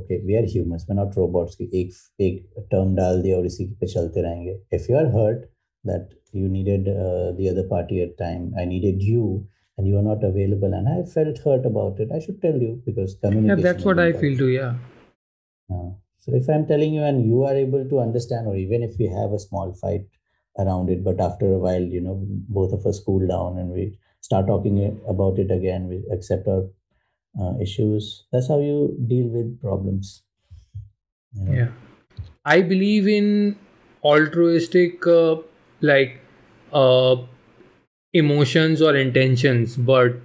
okay 0.00 0.16
we 0.26 0.34
are 0.36 0.44
humans 0.50 0.86
we 0.90 0.96
not 0.96 1.16
robots 1.18 1.54
की 1.60 1.64
एक 1.80 1.92
एक 2.26 2.66
टर्म 2.70 2.94
डाल 2.96 3.22
दिया 3.22 3.38
और 3.38 3.46
इसी 3.46 3.66
पे 3.80 3.86
चलते 3.94 4.22
रहेंगे 4.22 4.58
if 4.74 4.90
you 4.90 4.96
are 4.96 5.06
hurt 5.16 5.50
that 5.84 6.10
you 6.32 6.48
needed 6.48 6.88
uh, 6.88 7.32
the 7.32 7.48
other 7.50 7.64
party 7.70 8.02
at 8.02 8.16
time 8.18 8.54
i 8.58 8.64
needed 8.64 9.02
you 9.02 9.46
and 9.76 9.88
you 9.88 9.96
are 9.96 10.02
not 10.02 10.22
available 10.22 10.72
and 10.72 10.88
i 10.88 11.02
felt 11.14 11.38
hurt 11.46 11.66
about 11.66 11.98
it 11.98 12.12
i 12.12 12.18
should 12.18 12.40
tell 12.40 12.58
you 12.66 12.80
because 12.86 13.16
communication 13.24 13.58
yeah 13.58 13.64
that's 13.66 13.84
what 13.84 13.98
i 13.98 14.12
feel 14.12 14.36
too 14.38 14.48
yeah 14.48 14.74
uh, 15.70 15.90
so 16.27 16.35
if 16.35 16.49
i'm 16.49 16.65
telling 16.67 16.93
you 16.93 17.03
and 17.03 17.25
you 17.25 17.43
are 17.43 17.55
able 17.55 17.87
to 17.89 17.99
understand 17.99 18.47
or 18.47 18.55
even 18.55 18.83
if 18.83 18.97
we 18.99 19.07
have 19.07 19.31
a 19.31 19.39
small 19.39 19.73
fight 19.73 20.05
around 20.59 20.89
it 20.89 21.03
but 21.03 21.19
after 21.19 21.53
a 21.53 21.59
while 21.59 21.81
you 21.81 22.01
know 22.01 22.19
both 22.59 22.73
of 22.73 22.85
us 22.85 22.99
cool 23.05 23.25
down 23.27 23.57
and 23.57 23.71
we 23.71 23.97
start 24.21 24.47
talking 24.47 24.99
about 25.07 25.39
it 25.39 25.51
again 25.51 25.87
we 25.87 26.03
accept 26.11 26.47
our 26.47 26.63
uh, 27.41 27.53
issues 27.61 28.25
that's 28.31 28.47
how 28.47 28.59
you 28.59 28.95
deal 29.07 29.27
with 29.27 29.61
problems 29.61 30.23
you 31.33 31.45
know? 31.45 31.53
yeah 31.53 31.69
i 32.45 32.61
believe 32.61 33.07
in 33.07 33.57
altruistic 34.03 35.05
uh, 35.07 35.35
like 35.81 36.19
uh, 36.73 37.15
emotions 38.13 38.81
or 38.81 38.95
intentions 38.95 39.75
but 39.75 40.15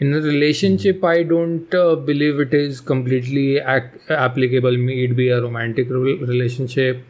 in 0.00 0.12
a 0.14 0.20
relationship 0.20 1.04
i 1.04 1.22
don't 1.22 1.74
uh, 1.74 1.94
believe 2.10 2.40
it 2.44 2.54
is 2.54 2.80
completely 2.80 3.46
ac- 3.58 4.14
applicable 4.26 4.76
may 4.88 4.98
it 5.06 5.14
be 5.16 5.28
a 5.28 5.40
romantic 5.42 5.88
re- 5.90 6.18
relationship 6.32 7.04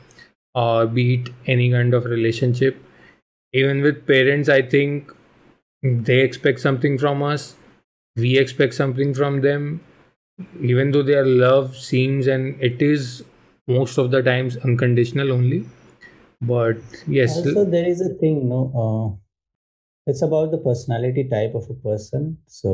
or 0.55 0.87
be 0.87 1.05
it 1.14 1.31
any 1.46 1.70
kind 1.70 1.94
of 1.94 2.05
relationship. 2.05 2.77
Even 3.53 3.83
with 3.83 4.07
parents 4.07 4.48
i 4.48 4.61
think 4.62 5.12
they 5.83 6.20
expect 6.20 6.61
something 6.61 6.98
from 6.98 7.22
us 7.22 7.55
we 8.16 8.37
expect 8.38 8.74
something 8.74 9.14
from 9.14 9.40
them. 9.42 9.81
Even 10.61 10.90
though 10.92 11.03
their 11.03 11.24
love 11.24 11.77
seems 11.77 12.27
and 12.27 12.61
it 12.61 12.83
is 12.83 13.24
most 13.66 13.98
of 13.98 14.11
the 14.11 14.22
times 14.22 14.57
unconditional 14.59 15.33
only 15.33 15.64
but 16.40 16.79
yes 17.07 17.37
also 17.37 17.64
there 17.64 17.87
is 17.87 18.01
a 18.01 18.11
thing 18.22 18.48
no 18.48 18.61
uh, 18.85 19.27
it's 20.09 20.23
about 20.23 20.51
the 20.51 20.59
personality 20.59 21.29
type 21.29 21.55
of 21.55 21.68
a 21.71 21.75
person. 21.75 22.38
So 22.47 22.71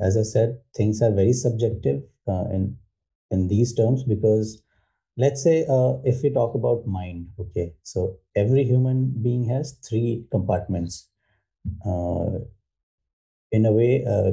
uh, 0.00 0.04
as 0.06 0.16
i 0.16 0.22
said 0.22 0.58
things 0.76 1.02
are 1.02 1.12
very 1.12 1.32
subjective 1.32 2.02
uh, 2.28 2.46
in 2.56 2.76
in 3.30 3.48
these 3.48 3.74
terms 3.74 4.04
because 4.04 4.62
let's 5.16 5.42
say 5.42 5.64
uh, 5.68 5.94
if 6.04 6.22
we 6.22 6.30
talk 6.30 6.54
about 6.54 6.86
mind 6.86 7.28
okay 7.40 7.74
so 7.82 8.18
every 8.36 8.64
human 8.64 8.98
being 9.22 9.44
has 9.48 9.72
three 9.88 10.26
compartments 10.30 11.08
uh, 11.86 12.38
in 13.52 13.66
a 13.66 13.72
way 13.72 14.04
uh, 14.04 14.32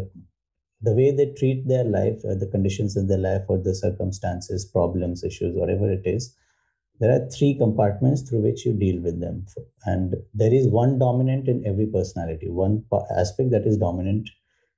the 0.81 0.93
way 0.93 1.11
they 1.11 1.33
treat 1.33 1.67
their 1.67 1.83
life 1.83 2.19
uh, 2.29 2.35
the 2.35 2.47
conditions 2.47 2.95
in 2.97 3.07
their 3.07 3.17
life 3.17 3.43
or 3.47 3.57
the 3.57 3.75
circumstances 3.75 4.65
problems 4.65 5.23
issues 5.23 5.55
whatever 5.55 5.91
it 5.91 6.03
is 6.05 6.35
there 7.03 7.11
are 7.11 7.29
three 7.29 7.53
compartments 7.57 8.21
through 8.21 8.39
which 8.43 8.65
you 8.65 8.73
deal 8.73 9.01
with 9.01 9.19
them. 9.19 9.45
And 9.85 10.15
there 10.33 10.53
is 10.53 10.67
one 10.67 10.99
dominant 10.99 11.49
in 11.49 11.65
every 11.67 11.85
personality 11.85 12.49
one 12.49 12.85
aspect 13.17 13.51
that 13.51 13.67
is 13.67 13.77
dominant. 13.77 14.29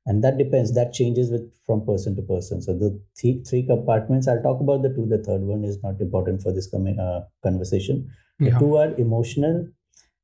And 0.08 0.24
that 0.24 0.40
depends 0.40 0.74
that 0.74 0.94
changes 0.94 1.30
with 1.32 1.54
from 1.66 1.86
person 1.86 2.16
to 2.16 2.24
person. 2.24 2.62
So 2.62 2.74
the 2.74 3.00
th- 3.18 3.48
three 3.48 3.64
compartments 3.66 4.28
i'll 4.28 4.42
talk 4.42 4.60
about 4.60 4.82
the 4.82 4.90
two. 4.90 5.06
The 5.06 5.20
third 5.20 5.42
one 5.42 5.64
is 5.64 5.82
not 5.84 6.02
important 6.02 6.42
for 6.42 6.52
this 6.52 6.70
com- 6.70 7.00
uh, 7.00 7.22
conversation. 7.44 8.12
The 8.40 8.52
two 8.60 8.76
are 8.78 8.94
emotional 8.96 9.68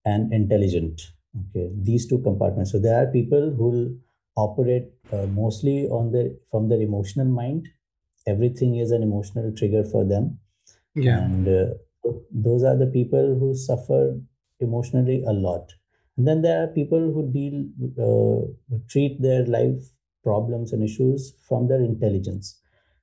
and 0.05 0.33
intelligent. 0.33 1.01
Okay 1.41 1.69
these 1.89 2.07
two 2.07 2.19
compartments. 2.19 2.71
So 2.71 2.79
there 2.79 3.01
are 3.01 3.11
people 3.11 3.53
who 3.57 3.69
will 3.69 3.89
operate 4.35 4.89
uh, 5.11 5.27
mostly 5.27 5.87
on 5.87 6.11
the 6.11 6.37
from 6.49 6.69
their 6.69 6.81
emotional 6.81 7.25
mind. 7.27 7.69
Everything 8.27 8.77
is 8.77 8.91
an 8.91 9.03
emotional 9.03 9.51
trigger 9.55 9.83
for 9.83 10.03
them. 10.03 10.39
Yeah. 10.95 11.19
And 11.19 11.47
uh, 11.47 11.73
those 12.31 12.63
are 12.63 12.77
the 12.77 12.87
people 12.87 13.35
who 13.39 13.53
suffer 13.55 14.19
emotionally 14.59 15.23
a 15.25 15.33
lot. 15.33 15.73
And 16.17 16.27
then 16.27 16.41
there 16.41 16.63
are 16.63 16.67
people 16.67 16.99
who 16.99 17.31
deal 17.31 17.65
uh, 18.07 18.79
treat 18.89 19.21
their 19.21 19.45
life 19.45 19.81
problems 20.23 20.71
and 20.73 20.83
issues 20.83 21.33
from 21.47 21.67
their 21.67 21.81
intelligence. 21.81 22.59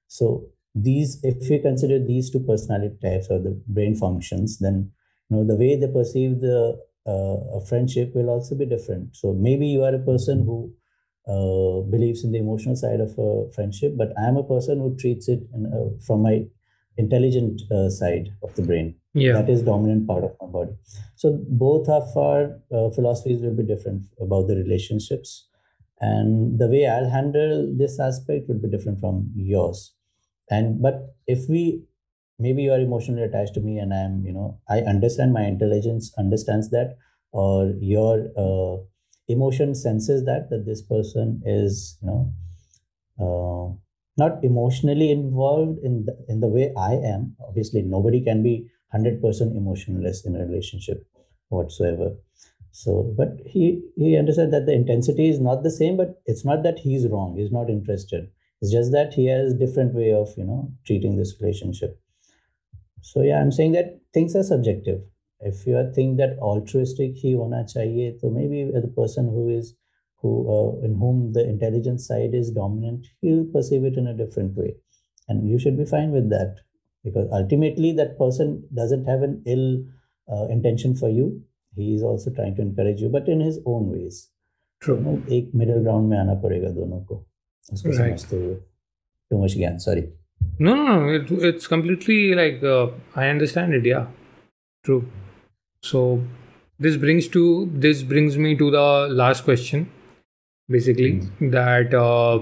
So 0.06 0.46
these 0.74 1.22
if 1.24 1.48
we 1.48 1.58
consider 1.58 1.98
these 2.04 2.30
two 2.30 2.40
personality 2.40 2.96
types 3.02 3.28
or 3.30 3.38
the 3.40 3.60
brain 3.66 3.96
functions 3.96 4.58
then 4.58 4.92
you 5.28 5.36
know 5.36 5.44
the 5.44 5.56
way 5.56 5.74
they 5.76 5.88
perceive 5.88 6.40
the 6.40 6.78
uh, 7.06 7.58
a 7.58 7.64
friendship 7.66 8.14
will 8.14 8.28
also 8.30 8.54
be 8.54 8.66
different. 8.66 9.16
So 9.16 9.32
maybe 9.32 9.66
you 9.66 9.82
are 9.82 9.94
a 9.94 9.98
person 9.98 10.44
who 10.44 10.72
uh, 11.26 11.80
believes 11.90 12.24
in 12.24 12.32
the 12.32 12.38
emotional 12.38 12.76
side 12.76 13.00
of 13.00 13.14
a 13.18 13.50
friendship 13.52 13.92
but 13.96 14.12
i 14.18 14.26
am 14.26 14.36
a 14.36 14.42
person 14.44 14.78
who 14.80 14.96
treats 14.96 15.28
it 15.28 15.40
in, 15.54 15.98
from 16.06 16.22
my 16.22 16.44
intelligent 16.98 17.62
uh, 17.72 17.88
side 17.88 18.30
of 18.42 18.54
the 18.54 18.62
brain. 18.62 18.96
Yeah. 19.14 19.32
That 19.32 19.48
is 19.48 19.62
dominant 19.62 20.06
part 20.06 20.24
of 20.24 20.36
my 20.40 20.46
body. 20.48 20.72
So 21.16 21.38
both 21.48 21.88
of 21.88 22.16
our 22.16 22.60
uh, 22.72 22.90
philosophies 22.90 23.40
will 23.40 23.54
be 23.54 23.62
different 23.62 24.04
about 24.20 24.48
the 24.48 24.56
relationships. 24.56 25.48
And 26.00 26.58
the 26.60 26.68
way 26.68 26.86
i'll 26.86 27.10
handle 27.10 27.74
this 27.76 27.98
aspect 27.98 28.48
will 28.48 28.60
be 28.60 28.68
different 28.68 29.00
from 29.00 29.32
yours. 29.34 29.94
And 30.50 30.80
but 30.80 31.16
if 31.26 31.48
we 31.48 31.82
maybe 32.38 32.62
you 32.62 32.72
are 32.72 32.80
emotionally 32.80 33.22
attached 33.22 33.54
to 33.54 33.60
me 33.60 33.78
and 33.78 33.92
i'm 33.92 34.24
you 34.24 34.32
know 34.32 34.60
i 34.68 34.78
understand 34.80 35.32
my 35.32 35.44
intelligence 35.44 36.12
understands 36.18 36.70
that 36.70 36.96
or 37.32 37.74
your 37.80 38.28
uh, 38.44 38.76
emotion 39.28 39.74
senses 39.74 40.24
that 40.24 40.48
that 40.50 40.64
this 40.64 40.82
person 40.82 41.42
is 41.44 41.98
you 42.00 42.08
know 42.08 42.32
uh, 43.20 43.66
not 44.18 44.42
emotionally 44.44 45.10
involved 45.10 45.78
in 45.82 46.04
the, 46.06 46.16
in 46.28 46.40
the 46.40 46.48
way 46.48 46.72
I 46.76 46.94
am. 46.94 47.36
Obviously, 47.46 47.82
nobody 47.82 48.22
can 48.22 48.42
be 48.42 48.68
100% 48.94 49.22
emotionless 49.56 50.24
in 50.24 50.36
a 50.36 50.44
relationship 50.44 51.06
whatsoever. 51.48 52.16
So, 52.72 53.14
but 53.16 53.38
he 53.44 53.82
he 53.96 54.16
understood 54.16 54.50
that 54.52 54.66
the 54.66 54.72
intensity 54.72 55.28
is 55.28 55.40
not 55.40 55.62
the 55.62 55.70
same, 55.70 55.96
but 55.96 56.20
it's 56.26 56.44
not 56.44 56.62
that 56.62 56.78
he's 56.78 57.08
wrong. 57.08 57.36
He's 57.36 57.50
not 57.50 57.70
interested. 57.70 58.30
It's 58.60 58.70
just 58.70 58.92
that 58.92 59.14
he 59.14 59.26
has 59.26 59.54
different 59.54 59.94
way 59.94 60.12
of 60.12 60.28
you 60.36 60.44
know 60.44 60.72
treating 60.86 61.16
this 61.16 61.34
relationship. 61.40 62.00
So 63.00 63.22
yeah, 63.22 63.40
I'm 63.40 63.52
saying 63.52 63.72
that 63.72 64.00
things 64.12 64.36
are 64.36 64.42
subjective. 64.42 65.00
If 65.40 65.66
you 65.66 65.90
think 65.94 66.18
that 66.18 66.38
altruistic 66.40 67.14
he 67.14 67.34
hona 67.34 67.64
chahiye, 67.72 68.20
so 68.20 68.28
maybe 68.28 68.70
the 68.70 68.88
person 68.88 69.28
who 69.28 69.48
is 69.48 69.74
who 70.21 70.33
uh, 70.55 70.85
in 70.85 70.95
whom 70.95 71.33
the 71.33 71.43
intelligence 71.53 72.07
side 72.07 72.33
is 72.33 72.51
dominant 72.51 73.07
he'll 73.21 73.45
perceive 73.45 73.83
it 73.83 73.97
in 73.97 74.07
a 74.07 74.17
different 74.17 74.55
way 74.55 74.75
and 75.27 75.49
you 75.49 75.59
should 75.59 75.77
be 75.77 75.85
fine 75.85 76.11
with 76.11 76.29
that 76.29 76.61
because 77.03 77.27
ultimately 77.31 77.91
that 77.93 78.17
person 78.17 78.63
doesn't 78.73 79.05
have 79.05 79.21
an 79.21 79.41
ill 79.45 79.83
uh, 80.31 80.45
intention 80.49 80.95
for 80.95 81.09
you 81.09 81.41
he 81.75 81.93
is 81.95 82.03
also 82.03 82.31
trying 82.31 82.55
to 82.55 82.61
encourage 82.61 83.01
you 83.01 83.09
but 83.09 83.27
in 83.27 83.39
his 83.39 83.59
own 83.65 83.89
ways 83.91 84.29
true 84.79 84.97
you 84.97 85.03
know, 85.03 85.21
एक 85.37 85.51
middle 85.61 85.83
ground 85.87 86.09
में 86.09 86.17
आना 86.17 86.33
पड़ेगा 86.43 86.69
दोनों 86.79 87.03
को 87.05 87.23
उसको 87.73 87.89
right. 87.89 87.97
समझते 87.97 88.37
हुए 88.43 88.55
too 89.31 89.41
much 89.43 89.57
ज्ञान 89.57 89.77
sorry 89.87 90.05
no 90.59 90.75
no 90.75 90.85
no 90.93 91.13
it, 91.17 91.31
it's 91.49 91.67
completely 91.67 92.19
like 92.35 92.63
uh, 92.63 92.87
i 93.15 93.27
understand 93.33 93.73
it 93.79 93.85
yeah 93.85 94.07
true 94.87 95.01
so 95.89 96.21
this 96.79 96.97
brings 97.03 97.27
to 97.35 97.43
this 97.85 98.03
brings 98.13 98.37
me 98.45 98.55
to 98.63 98.69
the 98.71 98.85
last 99.21 99.45
question 99.49 99.85
basically 100.68 101.12
mm. 101.20 101.50
that 101.52 101.94
uh, 101.94 102.40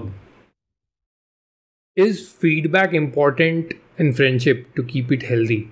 is 1.95 2.29
feedback 2.29 2.93
important 2.93 3.73
in 3.97 4.13
friendship 4.13 4.75
to 4.75 4.83
keep 4.83 5.11
it 5.11 5.23
healthy? 5.23 5.71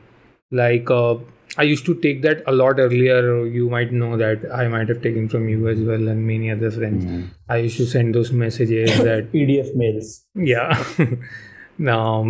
Like 0.52 0.90
uh, 0.90 1.16
i 1.58 1.64
used 1.64 1.86
to 1.86 1.96
take 2.04 2.22
that 2.22 2.44
a 2.48 2.52
lot 2.52 2.80
earlier. 2.80 3.46
You 3.46 3.70
might 3.70 3.92
know 3.92 4.18
that 4.18 4.46
i 4.52 4.68
might 4.68 4.90
have 4.90 5.02
taken 5.02 5.30
from 5.30 5.48
you 5.50 5.68
as 5.68 5.80
well 5.80 6.08
and 6.14 6.28
many 6.28 6.52
other 6.52 6.72
friends. 6.72 7.06
Mm. 7.06 7.30
i 7.50 7.58
used 7.58 7.78
to 7.78 7.86
send 7.86 8.16
those 8.16 8.32
messages 8.32 8.98
that 9.10 9.32
pdf 9.32 9.76
mails. 9.76 10.24
Yeah. 10.36 10.84
Now 11.78 12.24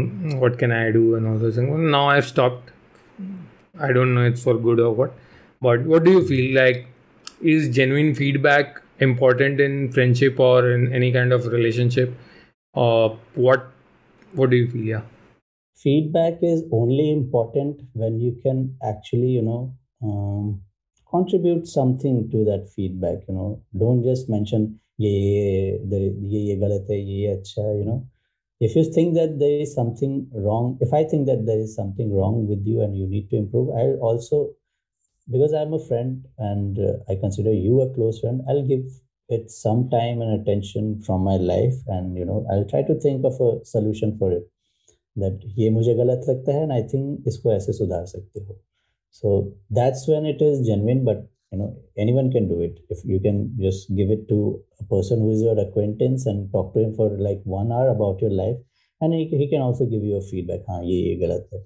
what 0.44 0.58
can 0.58 0.72
i 0.72 0.92
do 0.92 1.14
and 1.16 1.28
all 1.28 1.38
those 1.38 1.56
things. 1.56 1.70
Well, 1.70 1.78
now 1.96 2.08
i've 2.10 2.28
stopped. 2.28 2.72
I 3.80 3.92
don't 3.92 4.16
know 4.16 4.24
it's 4.26 4.44
for 4.44 4.56
good 4.58 4.80
or 4.80 4.92
what. 4.92 5.14
But 5.62 5.84
what 5.92 6.04
do 6.04 6.12
you 6.12 6.28
feel? 6.28 6.56
Like 6.56 6.88
is 7.42 7.70
genuine 7.76 8.16
feedback 8.16 8.82
important 9.00 9.60
in 9.60 9.92
friendship 9.92 10.40
or 10.40 10.72
in 10.72 10.92
any 10.94 11.12
kind 11.12 11.34
of 11.34 11.46
relationship 11.48 12.18
uh, 12.76 13.10
what 13.36 13.72
what 14.34 14.50
do 14.50 14.58
you 14.58 14.70
feel? 14.70 14.84
Yeah. 14.84 15.02
Feedback 15.76 16.40
is 16.42 16.64
only 16.72 17.12
important 17.12 17.82
when 17.94 18.20
you 18.20 18.38
can 18.44 18.78
actually 18.84 19.30
you 19.30 19.42
know 19.42 19.74
um, 20.04 20.62
contribute 21.10 21.68
something 21.68 22.30
to 22.32 22.44
that 22.46 22.70
feedback 22.76 23.20
you 23.28 23.34
know. 23.34 23.62
Don't 23.78 24.04
just 24.04 24.30
mention 24.30 24.80
ye 24.98 25.80
ye 25.92 26.12
ye 26.22 26.54
ye 26.54 26.98
ye 27.12 27.28
acha 27.28 27.80
you 27.80 27.86
know. 27.86 28.08
If 28.60 28.76
you 28.76 28.86
think 28.92 29.16
that 29.16 29.38
there 29.38 29.60
is 29.60 29.74
something 29.74 30.28
wrong 30.34 30.78
if 30.80 30.94
i 30.94 31.04
think 31.04 31.26
that 31.28 31.46
there 31.46 31.60
is 31.60 31.76
something 31.76 32.14
wrong 32.14 32.48
with 32.48 32.66
you 32.66 32.82
and 32.82 32.98
you 32.98 33.06
need 33.06 33.30
to 33.30 33.36
improve 33.36 33.70
i'll 33.76 33.98
also 34.00 34.52
because 35.31 35.53
I'm 35.53 35.73
a 35.73 35.85
friend 35.87 36.27
and 36.39 36.79
uh, 36.79 37.13
I 37.13 37.17
consider 37.17 37.53
you 37.53 37.81
a 37.81 37.95
close 37.95 38.21
friend, 38.21 38.43
I'll 38.49 38.67
give 38.67 38.85
it 39.29 39.51
some 39.51 39.89
time 39.91 40.21
and 40.21 40.41
attention 40.41 41.03
from 41.07 41.23
my 41.23 41.37
life 41.37 41.75
and 41.87 42.17
you 42.19 42.25
know 42.25 42.47
I'll 42.51 42.69
try 42.69 42.83
to 42.83 42.99
think 43.01 43.25
of 43.25 43.41
a 43.41 43.65
solution 43.65 44.17
for 44.19 44.33
it 44.33 44.49
that 45.17 45.39
ये 45.59 45.71
मुझे 45.71 45.95
गलत 45.95 46.27
लगता 46.29 46.53
है 46.53 46.63
and 46.63 46.73
I 46.73 46.83
think 46.93 47.29
इसको 47.29 47.53
ऐसे 47.53 47.73
सुधार 47.73 48.07
सकते 48.07 48.41
हो 48.41 48.57
so 49.11 49.53
that's 49.79 50.07
when 50.09 50.27
it 50.27 50.43
is 50.49 50.67
genuine 50.67 51.05
but 51.05 51.23
you 51.53 51.59
know 51.59 51.71
anyone 51.97 52.31
can 52.33 52.49
do 52.49 52.61
it 52.67 52.81
if 52.97 53.05
you 53.13 53.21
can 53.21 53.41
just 53.61 53.95
give 54.01 54.11
it 54.11 54.29
to 54.29 54.41
a 54.81 54.85
person 54.95 55.21
who 55.21 55.31
is 55.37 55.43
your 55.43 55.59
acquaintance 55.67 56.27
and 56.27 56.51
talk 56.53 56.75
to 56.75 56.85
him 56.85 56.95
for 56.95 57.09
like 57.29 57.43
one 57.45 57.73
hour 57.73 57.89
about 57.89 58.21
your 58.21 58.31
life 58.31 58.59
and 59.01 59.15
he, 59.15 59.27
he 59.27 59.49
can 59.49 59.63
also 59.63 59.87
give 59.87 60.03
you 60.03 60.17
a 60.17 60.23
feedback 60.31 60.61
Haan, 60.69 60.85
ye, 60.85 61.03
ye 61.09 61.19
galat 61.23 61.47
hai. 61.53 61.63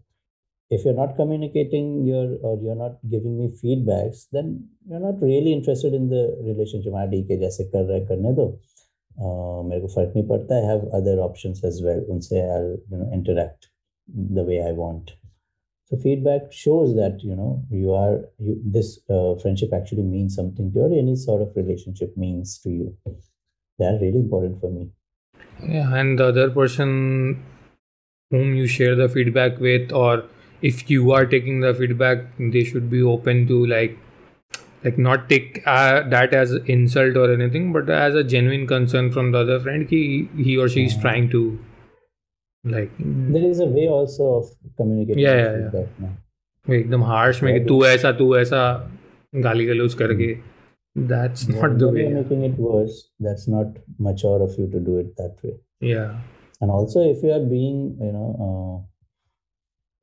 if 0.70 0.84
you're 0.84 0.94
not 0.94 1.16
communicating 1.16 2.04
your 2.06 2.36
or 2.42 2.58
you're 2.62 2.80
not 2.82 2.96
giving 3.10 3.38
me 3.38 3.48
feedbacks 3.62 4.26
then 4.32 4.68
you're 4.88 5.00
not 5.00 5.20
really 5.20 5.52
interested 5.52 5.92
in 5.94 6.08
the 6.08 6.22
relationship 6.50 6.92
हाँ 6.92 7.08
ठीक 7.10 7.30
है 7.30 7.36
जैसे 7.38 7.64
कर 7.74 7.84
रहा 7.84 7.98
है 7.98 8.06
करने 8.06 8.32
दो 8.38 8.46
uh, 9.24 9.68
मेरे 9.68 9.80
को 9.80 9.88
फर्क 9.94 10.12
नहीं 10.16 10.26
पड़ता 10.28 10.62
I 10.62 10.64
have 10.70 10.88
other 11.00 11.18
options 11.26 11.62
as 11.70 11.82
well 11.88 12.00
उनसे 12.14 12.42
I'll 12.56 12.72
you 12.90 13.02
know 13.02 13.10
interact 13.18 13.70
the 14.40 14.44
way 14.50 14.60
I 14.70 14.72
want 14.72 15.14
so 15.90 15.98
feedback 16.02 16.52
shows 16.52 16.94
that 16.96 17.22
you 17.22 17.36
know 17.36 17.62
you 17.70 17.92
are 17.92 18.20
you, 18.38 18.60
this 18.64 18.98
uh, 19.10 19.34
friendship 19.42 19.72
actually 19.72 20.02
means 20.02 20.34
something 20.34 20.72
to 20.72 20.78
you 20.78 20.84
or 20.86 20.98
any 20.98 21.16
sort 21.16 21.42
of 21.42 21.56
relationship 21.62 22.16
means 22.16 22.58
to 22.58 22.70
you 22.70 22.96
they're 23.78 23.98
really 24.00 24.22
important 24.26 24.60
for 24.60 24.70
me 24.70 24.90
yeah 25.68 25.94
and 26.02 26.18
the 26.18 26.26
other 26.34 26.50
person 26.50 27.44
whom 28.30 28.54
you 28.54 28.66
share 28.66 28.94
the 28.94 29.08
feedback 29.08 29.60
with 29.60 29.92
or 29.92 30.24
if 30.62 30.88
you 30.90 31.12
are 31.12 31.24
taking 31.26 31.60
the 31.60 31.74
feedback 31.74 32.24
they 32.56 32.64
should 32.64 32.88
be 32.90 33.02
open 33.02 33.46
to 33.46 33.66
like 33.66 33.98
like 34.84 34.98
not 34.98 35.28
take 35.28 35.62
uh, 35.66 36.02
that 36.14 36.34
as 36.34 36.52
insult 36.76 37.16
or 37.16 37.32
anything 37.32 37.72
but 37.72 37.88
as 37.90 38.14
a 38.14 38.24
genuine 38.24 38.66
concern 38.66 39.10
from 39.12 39.30
the 39.32 39.38
other 39.38 39.58
friend 39.60 39.88
he, 39.90 40.28
he 40.36 40.56
or 40.56 40.68
she 40.68 40.84
is 40.86 40.94
Yeah. 40.94 41.00
trying 41.02 41.30
to 41.30 41.58
like 42.64 42.90
there 42.98 43.44
is 43.50 43.60
a 43.60 43.66
way 43.66 43.88
also 43.88 44.24
of 44.34 44.50
communicating 44.76 45.22
Yeah, 45.22 45.34
the 45.34 45.42
yeah, 45.42 45.50
yeah. 45.50 45.70
feedback 45.70 46.00
now. 46.00 46.12
एकदम 46.74 47.02
harsh 47.04 47.42
में 47.42 47.52
कि 47.54 47.60
तू 47.68 47.84
ऐसा 47.86 48.10
तू 48.18 48.36
ऐसा 48.36 48.60
गाली 49.46 49.66
गलौज 49.66 49.94
करके 50.02 50.28
that's 51.10 51.42
Yeah, 51.48 51.54
not 51.60 51.78
the 51.78 51.86
when 51.86 51.94
way 51.96 52.02
you're 52.02 52.16
making 52.22 52.42
it 52.48 52.58
worse 52.64 52.98
that's 53.26 53.46
not 53.54 53.78
mature 54.06 54.40
of 54.42 54.52
you 54.58 54.66
to 54.74 54.80
do 54.88 54.98
it 55.02 55.08
that 55.20 55.42
way 55.46 55.54
yeah 55.92 56.12
and 56.62 56.74
also 56.76 57.02
if 57.14 57.24
you 57.26 57.32
are 57.36 57.44
being 57.52 57.80
you 58.06 58.12
know 58.16 58.28
uh, 58.46 58.74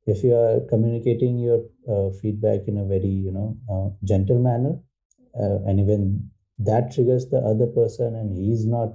if 0.06 0.22
you 0.24 0.34
are 0.34 0.60
communicating 0.68 1.38
your 1.38 1.60
uh, 1.88 2.10
feedback 2.20 2.60
in 2.68 2.78
a 2.78 2.84
very 2.84 3.14
you 3.26 3.32
know 3.32 3.48
uh, 3.72 3.88
gentle 4.04 4.38
manner 4.38 4.74
uh, 5.40 5.58
and 5.66 5.80
even 5.80 6.30
that 6.58 6.92
triggers 6.92 7.26
the 7.30 7.38
other 7.38 7.66
person 7.66 8.14
and 8.14 8.32
he's 8.32 8.66
not 8.66 8.92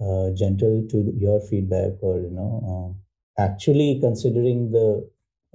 uh, 0.00 0.30
gentle 0.36 0.86
to 0.90 1.12
your 1.16 1.40
feedback 1.40 1.92
or 2.02 2.20
you 2.20 2.30
know 2.30 2.50
uh, 2.72 3.42
actually 3.42 3.98
considering 4.00 4.70
the 4.70 5.08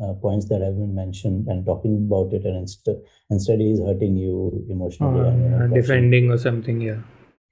uh, 0.03 0.13
points 0.15 0.47
that 0.49 0.61
I 0.61 0.65
have 0.65 0.77
been 0.77 0.95
mentioned 0.95 1.47
and 1.47 1.65
talking 1.65 1.95
about 2.07 2.33
it 2.33 2.43
and 2.45 2.57
instead 2.57 2.97
instead 3.29 3.59
he's 3.59 3.79
hurting 3.79 4.17
you 4.17 4.65
emotionally 4.69 5.21
Uh, 5.21 5.29
and 5.29 5.43
you 5.43 5.49
know, 5.49 5.67
defending 5.75 6.31
or 6.31 6.37
something 6.37 6.81
yeah 6.81 7.01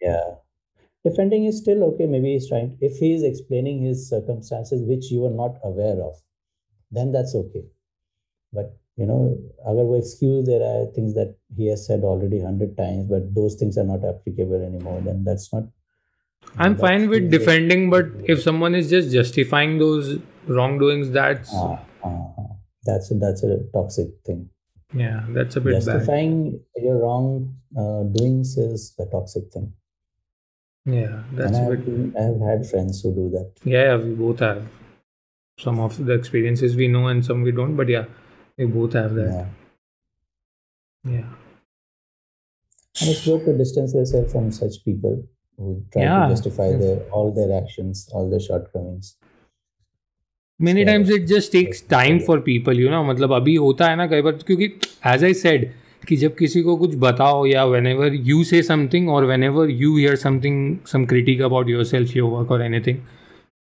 yeah. 0.01 0.35
Defending 1.05 1.45
is 1.45 1.57
still 1.59 1.83
okay. 1.85 2.05
Maybe 2.05 2.33
he's 2.33 2.49
trying, 2.49 2.77
if 2.81 2.97
he 2.97 3.13
is 3.13 3.23
explaining 3.23 3.83
his 3.83 4.09
circumstances 4.09 4.83
which 4.83 5.11
you 5.11 5.25
are 5.25 5.31
not 5.31 5.57
aware 5.63 6.01
of, 6.01 6.15
then 6.91 7.11
that's 7.11 7.35
okay. 7.35 7.63
But, 8.53 8.77
you 8.97 9.05
know, 9.05 9.37
agar 9.71 9.85
wo 9.89 9.95
excuse 9.99 10.45
there 10.47 10.63
are 10.69 10.85
things 10.95 11.13
that 11.15 11.35
he 11.55 11.67
has 11.69 11.85
said 11.85 12.03
already 12.03 12.41
hundred 12.41 12.75
times, 12.77 13.07
but 13.13 13.33
those 13.35 13.55
things 13.55 13.77
are 13.77 13.83
not 13.91 14.03
applicable 14.13 14.61
anymore, 14.69 15.01
then 15.09 15.23
that's 15.23 15.51
not. 15.53 15.67
i'm 16.65 16.73
that 16.75 16.81
fine 16.83 17.03
with 17.09 17.25
defending 17.31 17.81
but 17.93 18.05
if 18.33 18.39
someone 18.43 18.75
is 18.77 18.87
just 18.91 19.09
justifying 19.15 19.73
those 19.81 20.07
wrongdoings 20.57 21.09
that's 21.17 21.51
Ah, 21.63 21.73
ah. 22.09 22.45
That's 22.87 23.11
a, 23.11 23.15
that's 23.23 23.43
a 23.47 23.57
toxic 23.75 24.07
thing. 24.29 24.39
yeah 25.01 25.19
that's 25.37 25.57
a 25.59 25.61
bit 25.65 25.73
bad 25.73 25.81
Justifying 25.81 26.37
your 26.85 26.95
wrong 27.03 27.27
uh, 27.81 28.01
doings 28.15 28.53
is 28.65 28.85
a 29.05 29.07
toxic 29.15 29.45
thing. 29.55 29.67
yeah 30.85 31.21
that's 31.33 31.47
and 31.47 31.57
I 31.57 31.59
a 31.59 31.69
have, 31.75 31.85
bit 31.85 32.17
I 32.21 32.23
have 32.29 32.41
had 32.49 32.65
friends 32.71 33.01
who 33.03 33.13
do 33.19 33.25
that. 33.35 33.51
yeah, 33.73 33.83
yeah 33.89 33.97
we 34.07 34.13
both 34.23 34.39
have 34.39 34.63
some 35.59 35.79
of 35.85 35.97
the 36.09 36.13
experiences 36.13 36.75
we 36.81 36.87
know 36.87 37.05
and 37.07 37.25
some 37.29 37.41
we 37.47 37.53
don't 37.59 37.75
but 37.81 37.89
yeah 37.95 38.05
we 38.57 38.65
both 38.77 38.93
have 38.93 39.15
that 39.15 39.31
yeah, 39.31 39.47
yeah. 41.03 41.29
and 42.95 43.09
it's 43.09 43.25
good 43.25 43.43
to 43.45 43.57
distance 43.57 43.93
yourself 43.93 44.31
from 44.31 44.51
such 44.51 44.83
people 44.85 45.17
who 45.59 45.73
try 45.93 46.03
yeah. 46.03 46.23
to 46.23 46.35
justify 46.35 46.69
their 46.83 46.99
all 47.11 47.33
their 47.39 47.51
actions 47.61 48.07
all 48.13 48.29
their 48.35 48.45
shortcomings 48.51 49.15
many 50.59 50.83
times 50.85 51.09
it 51.11 51.25
just 51.25 51.51
takes 51.51 51.83
time 51.89 52.17
for 52.27 52.39
people 52.45 52.79
you 52.79 52.89
ना 52.89 53.01
मतलब 53.03 53.33
अभी 53.33 53.53
होता 53.55 53.89
है 53.89 53.95
ना 53.95 54.07
कई 54.07 54.21
बार 54.21 54.31
क्योंकि 54.47 54.65
as 55.07 55.23
I 55.23 55.33
said 55.41 55.69
कि 56.07 56.15
जब 56.17 56.35
किसी 56.35 56.61
को 56.61 56.75
कुछ 56.77 56.95
बताओ 57.03 57.45
या 57.45 57.63
when 57.65 57.87
ever 57.87 58.13
you 58.29 58.43
say 58.49 58.61
something 58.63 59.09
और 59.09 59.25
whenever 59.43 59.69
you 59.69 59.95
hear 59.97 60.15
something 60.15 60.77
some 60.91 61.05
critic 61.05 61.41
about 61.41 61.69
yourself 61.83 62.15
your 62.15 62.29
work 62.31 62.51
और 62.51 62.61
anything 62.61 62.97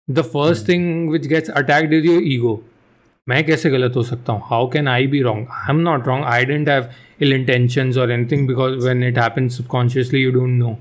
the 0.08 0.24
first 0.24 0.66
thing 0.66 1.08
which 1.08 1.28
gets 1.34 1.50
attacked 1.62 1.94
is 2.00 2.06
your 2.12 2.22
ego 2.36 2.60
मैं 3.30 3.44
कैसे 3.46 3.70
गलत 3.70 3.96
हो 3.96 4.02
सकता 4.04 4.34
हूँ 4.34 4.42
how 4.46 4.68
can 4.70 4.88
I 4.88 5.06
be 5.08 5.22
wrong 5.22 5.48
I 5.52 5.74
am 5.74 5.80
not 5.82 6.08
wrong 6.08 6.26
I 6.26 6.46
didn't 6.46 6.70
have 6.70 6.90
ill 7.24 7.32
intentions 7.32 7.98
or 7.98 8.12
anything 8.12 8.46
because 8.48 8.84
when 8.84 9.04
it 9.04 9.18
happens 9.18 9.56
subconsciously 9.56 10.20
you 10.20 10.32
don't 10.32 10.58
know 10.60 10.78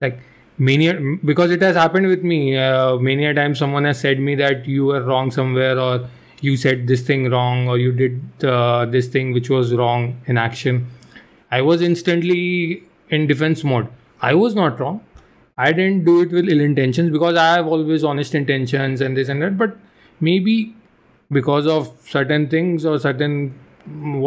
like 0.00 0.20
many 0.58 0.92
because 1.30 1.50
it 1.50 1.62
has 1.62 1.76
happened 1.76 2.06
with 2.06 2.22
me 2.22 2.56
uh, 2.56 2.96
many 2.96 3.26
a 3.26 3.34
time 3.34 3.54
someone 3.54 3.84
has 3.84 3.98
said 3.98 4.20
me 4.20 4.34
that 4.34 4.66
you 4.66 4.86
were 4.86 5.02
wrong 5.02 5.30
somewhere 5.30 5.78
or 5.78 6.08
you 6.40 6.56
said 6.56 6.86
this 6.86 7.02
thing 7.02 7.30
wrong 7.30 7.68
or 7.68 7.78
you 7.78 7.92
did 7.92 8.44
uh, 8.44 8.84
this 8.86 9.08
thing 9.08 9.32
which 9.32 9.50
was 9.50 9.74
wrong 9.74 10.20
in 10.26 10.38
action 10.38 10.86
i 11.50 11.60
was 11.60 11.82
instantly 11.82 12.84
in 13.10 13.26
defense 13.26 13.64
mode 13.64 13.88
i 14.20 14.34
was 14.34 14.54
not 14.54 14.78
wrong 14.78 15.00
i 15.67 15.71
didn't 15.77 16.03
do 16.09 16.19
it 16.25 16.35
with 16.37 16.51
ill 16.55 16.61
intentions 16.65 17.11
because 17.15 17.39
i 17.43 17.47
have 17.53 17.71
always 17.77 18.03
honest 18.11 18.35
intentions 18.41 19.01
and 19.07 19.17
this 19.21 19.29
and 19.29 19.41
that 19.41 19.57
but 19.57 19.77
maybe 20.19 20.75
because 21.39 21.67
of 21.77 21.89
certain 22.11 22.47
things 22.53 22.85
or 22.85 22.97
certain 22.99 23.35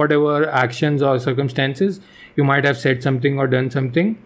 whatever 0.00 0.48
actions 0.64 1.02
or 1.02 1.18
circumstances 1.18 2.00
you 2.36 2.44
might 2.44 2.64
have 2.64 2.78
said 2.78 3.02
something 3.02 3.38
or 3.38 3.46
done 3.46 3.70
something 3.70 4.16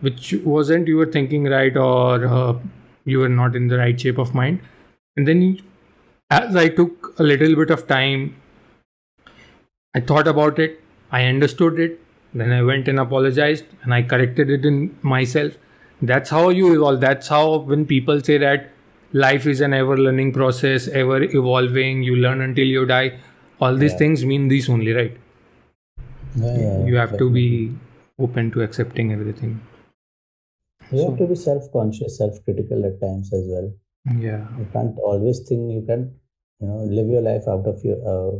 which 0.00 0.34
wasn't 0.44 0.86
you 0.88 0.96
were 0.96 1.10
thinking 1.18 1.44
right 1.44 1.76
or 1.76 2.26
uh, 2.26 2.54
you 3.04 3.18
were 3.18 3.28
not 3.28 3.56
in 3.56 3.68
the 3.68 3.78
right 3.78 3.98
shape 3.98 4.18
of 4.18 4.34
mind. 4.34 4.60
And 5.16 5.26
then 5.26 5.58
as 6.30 6.56
i 6.56 6.68
took 6.68 7.14
a 7.18 7.22
little 7.22 7.54
bit 7.54 7.70
of 7.70 7.86
time 7.86 8.34
i 9.94 10.00
thought 10.00 10.26
about 10.26 10.58
it 10.58 10.80
i 11.12 11.24
understood 11.24 11.78
it 11.78 12.00
then 12.34 12.52
i 12.52 12.60
went 12.62 12.88
and 12.88 12.98
apologized 12.98 13.64
and 13.82 13.94
i 13.94 14.02
corrected 14.02 14.50
it 14.50 14.64
in 14.64 14.98
myself 15.02 15.52
that's 16.02 16.30
how 16.30 16.48
you 16.50 16.72
evolve 16.74 17.00
that's 17.00 17.28
how 17.28 17.58
when 17.58 17.84
people 17.86 18.20
say 18.20 18.38
that 18.38 18.70
life 19.12 19.46
is 19.46 19.60
an 19.60 19.72
ever 19.72 19.96
learning 19.96 20.32
process 20.32 20.88
ever 20.88 21.22
evolving 21.22 22.02
you 22.02 22.16
learn 22.16 22.40
until 22.40 22.66
you 22.66 22.84
die 22.86 23.18
all 23.60 23.74
these 23.76 23.92
Yeah. 23.92 23.98
things 23.98 24.24
mean 24.32 24.48
this 24.48 24.68
only 24.68 24.92
right 24.92 25.16
Yeah, 26.34 26.84
you 26.86 26.96
have 26.96 27.16
to 27.18 27.30
be 27.30 27.46
open 28.18 28.50
to 28.56 28.62
accepting 28.62 29.12
everything 29.12 29.54
You 30.92 31.04
have 31.04 31.14
to 31.20 31.26
be 31.26 31.34
self-conscious, 31.34 32.18
self-critical 32.18 32.84
at 32.88 33.00
times 33.04 33.30
as 33.38 33.46
well. 33.52 33.64
yeah 34.24 34.42
You 34.58 34.66
can't 34.74 34.98
always 35.12 35.40
think 35.48 35.72
you 35.76 35.80
can't, 35.88 36.10
you 36.60 36.68
know, 36.68 36.76
live 36.98 37.08
your 37.14 37.22
life 37.22 37.48
out 37.54 37.66
of 37.72 37.80
your. 37.88 37.96
Uh, 38.12 38.34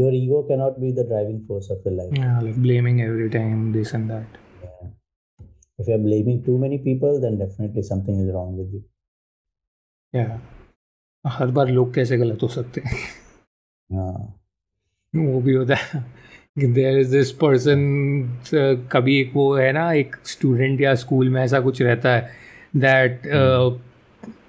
your 0.00 0.12
ego 0.18 0.42
cannot 0.50 0.78
be 0.84 0.92
the 0.98 1.04
driving 1.04 1.40
force 1.48 1.70
of 1.70 1.78
your 1.88 1.94
life. 1.94 2.12
yeah 2.20 2.38
like 2.48 2.60
blaming 2.68 3.00
every 3.06 3.28
time 3.38 3.64
this 3.78 3.94
and 3.98 4.10
that. 4.14 4.38
If 5.78 5.88
you're 5.88 6.04
blaming 6.04 6.38
too 6.44 6.58
many 6.60 6.76
people, 6.84 7.20
then 7.22 7.34
definitely 7.40 7.82
something 7.88 8.16
is 8.20 8.30
wrong 8.34 8.54
with 8.60 8.70
you. 8.74 8.82
yeah. 10.16 10.38
हर 11.24 11.50
बार 11.58 11.68
लोग 11.68 11.92
कैसे 11.94 12.16
गलत 12.18 12.42
हो 12.42 12.48
सकते 12.48 12.80
हैं? 12.80 12.96
हाँ। 13.92 14.34
वो 15.16 15.40
भी 15.40 15.52
होता 15.54 15.74
है। 15.74 16.72
देर 16.74 16.98
इज़ 16.98 17.10
दिस 17.16 17.30
पर्सन 17.42 17.78
कभी 18.92 19.18
एक 19.20 19.32
वो 19.34 19.54
है 19.56 19.70
ना 19.72 19.92
एक 19.92 20.16
स्टूडेंट 20.26 20.80
या 20.80 20.94
स्कूल 21.02 21.28
में 21.30 21.40
ऐसा 21.42 21.60
कुछ 21.60 21.82
रहता 21.82 22.14
है 22.16 22.30
that 22.76 23.26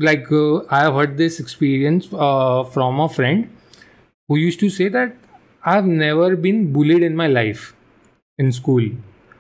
like 0.02 0.34
I 0.74 0.82
have 0.84 0.98
heard 0.98 1.16
this 1.18 1.40
experience 1.42 2.10
from 2.74 3.04
a 3.04 3.08
friend 3.16 3.46
who 4.32 4.38
used 4.38 4.60
to 4.62 4.70
say 4.78 4.90
that 4.90 5.18
I 5.68 5.76
have 5.76 5.86
never 5.86 6.36
been 6.46 6.66
bullied 6.74 7.04
in 7.04 7.16
my 7.16 7.32
life 7.34 7.74
in 8.40 8.52
school 8.52 8.90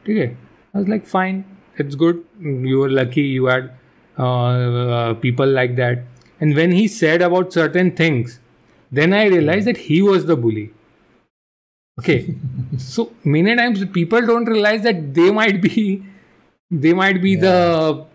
ठीक 0.06 0.18
है? 0.18 0.38
I 0.76 0.80
was 0.80 0.90
like 0.94 1.08
fine. 1.12 1.38
It's 1.80 1.96
good. 1.96 2.24
You 2.42 2.80
were 2.80 2.90
lucky 2.90 3.22
you 3.22 3.46
had 3.46 3.72
uh, 4.18 4.24
uh, 4.24 5.14
people 5.16 5.48
like 5.48 5.76
that. 5.78 6.04
And 6.40 6.56
when 6.56 6.72
he 6.72 6.88
said 6.88 7.22
about 7.22 7.54
certain 7.54 7.92
things 7.96 8.40
then 8.92 9.14
I 9.14 9.26
realized 9.28 9.68
that 9.68 9.78
he 9.78 10.02
was 10.02 10.26
the 10.26 10.36
bully. 10.36 10.72
Okay. 12.00 12.36
So 12.78 13.12
many 13.24 13.56
times 13.56 13.84
people 13.86 14.26
don't 14.26 14.46
realize 14.46 14.84
that 14.84 15.14
they 15.14 15.32
might 15.32 15.62
be 15.62 16.04
they 16.72 16.94
might 16.94 17.22
be 17.22 17.36
the 17.36 18.06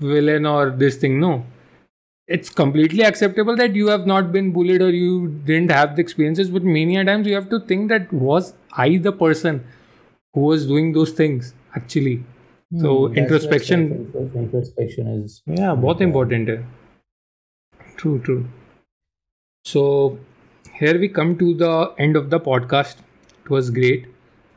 villain 0.00 0.46
or 0.46 0.70
this 0.70 0.96
thing. 0.96 1.20
No. 1.20 1.44
It's 2.26 2.48
completely 2.48 3.02
acceptable 3.04 3.56
that 3.56 3.74
you 3.74 3.88
have 3.88 4.06
not 4.06 4.32
been 4.32 4.52
bullied 4.52 4.82
or 4.82 4.90
you 4.90 5.28
didn't 5.44 5.70
have 5.70 5.96
the 5.96 6.02
experiences 6.02 6.50
but 6.50 6.62
many 6.64 6.96
a 6.96 7.04
times 7.04 7.26
you 7.26 7.34
have 7.34 7.50
to 7.50 7.60
think 7.60 7.90
that 7.90 8.10
was 8.12 8.54
i 8.72 8.96
the 8.96 9.12
person 9.12 9.62
who 10.32 10.40
was 10.40 10.66
doing 10.66 10.92
those 10.92 11.12
things 11.12 11.52
actually 11.74 12.24
so 12.80 13.08
hmm. 13.08 13.18
introspection 13.18 14.12
introspection 14.34 15.08
is 15.08 15.42
yeah 15.46 15.74
both 15.74 16.00
important. 16.00 16.50
true 17.96 18.18
true. 18.20 18.46
So 19.64 20.18
here 20.78 20.98
we 20.98 21.08
come 21.08 21.38
to 21.38 21.54
the 21.54 21.92
end 21.98 22.16
of 22.16 22.30
the 22.30 22.40
podcast. 22.40 22.96
It 23.44 23.50
was 23.50 23.70
great. 23.70 24.06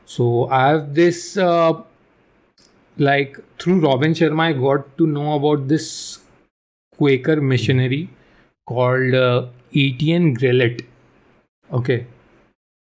So 0.04 0.48
i 0.48 0.68
have 0.68 0.94
this 0.94 1.36
uh, 1.36 1.74
like 2.96 3.38
through 3.58 3.80
robin 3.80 4.14
sharma 4.20 4.44
i 4.44 4.52
got 4.52 4.86
to 4.98 5.06
know 5.06 5.34
about 5.34 5.68
this 5.68 6.18
quaker 6.96 7.40
missionary 7.40 8.08
called 8.66 9.14
uh, 9.14 9.46
Etienne 9.74 10.34
Grellet 10.36 10.84
okay. 11.72 12.06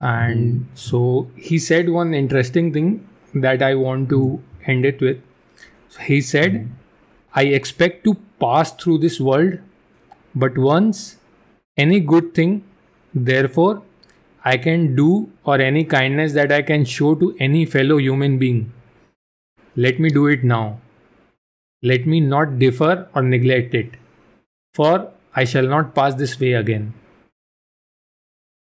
And 0.01 0.59
hmm. 0.59 0.63
so 0.75 1.29
he 1.35 1.59
said 1.59 1.89
one 1.89 2.13
interesting 2.13 2.71
thing 2.73 3.07
that 3.33 3.61
i 3.61 3.75
want 3.75 4.09
to 4.09 4.41
end 4.65 4.85
it 4.85 5.01
with. 5.01 5.21
So 5.89 6.01
he 6.01 6.21
said, 6.21 6.53
hmm. 6.53 6.67
I 7.33 7.43
expect 7.43 8.03
to 8.05 8.15
pass 8.39 8.71
through 8.73 8.99
this 8.99 9.19
world, 9.19 9.59
but 10.35 10.57
once 10.57 11.17
any 11.77 11.99
good 11.99 12.33
thing, 12.33 12.63
therefore, 13.13 13.83
I 14.43 14.57
can 14.57 14.95
do 14.95 15.29
or 15.43 15.59
any 15.59 15.83
kindness 15.83 16.33
that 16.33 16.51
I 16.51 16.61
can 16.61 16.85
show 16.85 17.15
to 17.15 17.35
any 17.39 17.65
fellow 17.65 17.97
human 17.97 18.37
being. 18.39 18.71
Let 19.75 19.99
me 19.99 20.09
do 20.09 20.27
it 20.27 20.43
now. 20.43 20.79
Let 21.81 22.05
me 22.07 22.19
not 22.19 22.59
differ 22.59 23.07
or 23.15 23.21
neglect 23.21 23.73
it, 23.73 23.91
for 24.73 25.11
I 25.35 25.43
shall 25.45 25.67
not 25.67 25.93
pass 25.95 26.15
this 26.15 26.39
way 26.39 26.53
again. 26.53 26.93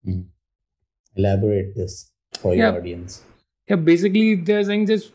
Hmm. 0.05 0.21
elaborate 1.17 1.75
this 1.75 2.11
for 2.39 2.55
Yeah. 2.55 2.71
your 2.71 2.79
audience. 2.81 3.23
Yeah, 3.69 3.77
basically, 3.77 4.35
they're 4.35 4.65
saying 4.65 4.87
just 4.87 5.13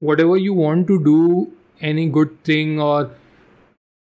whatever 0.00 0.36
you 0.36 0.52
want 0.52 0.86
to 0.88 1.02
do, 1.02 1.52
any 1.80 2.08
good 2.08 2.42
thing, 2.44 2.80
or 2.80 3.10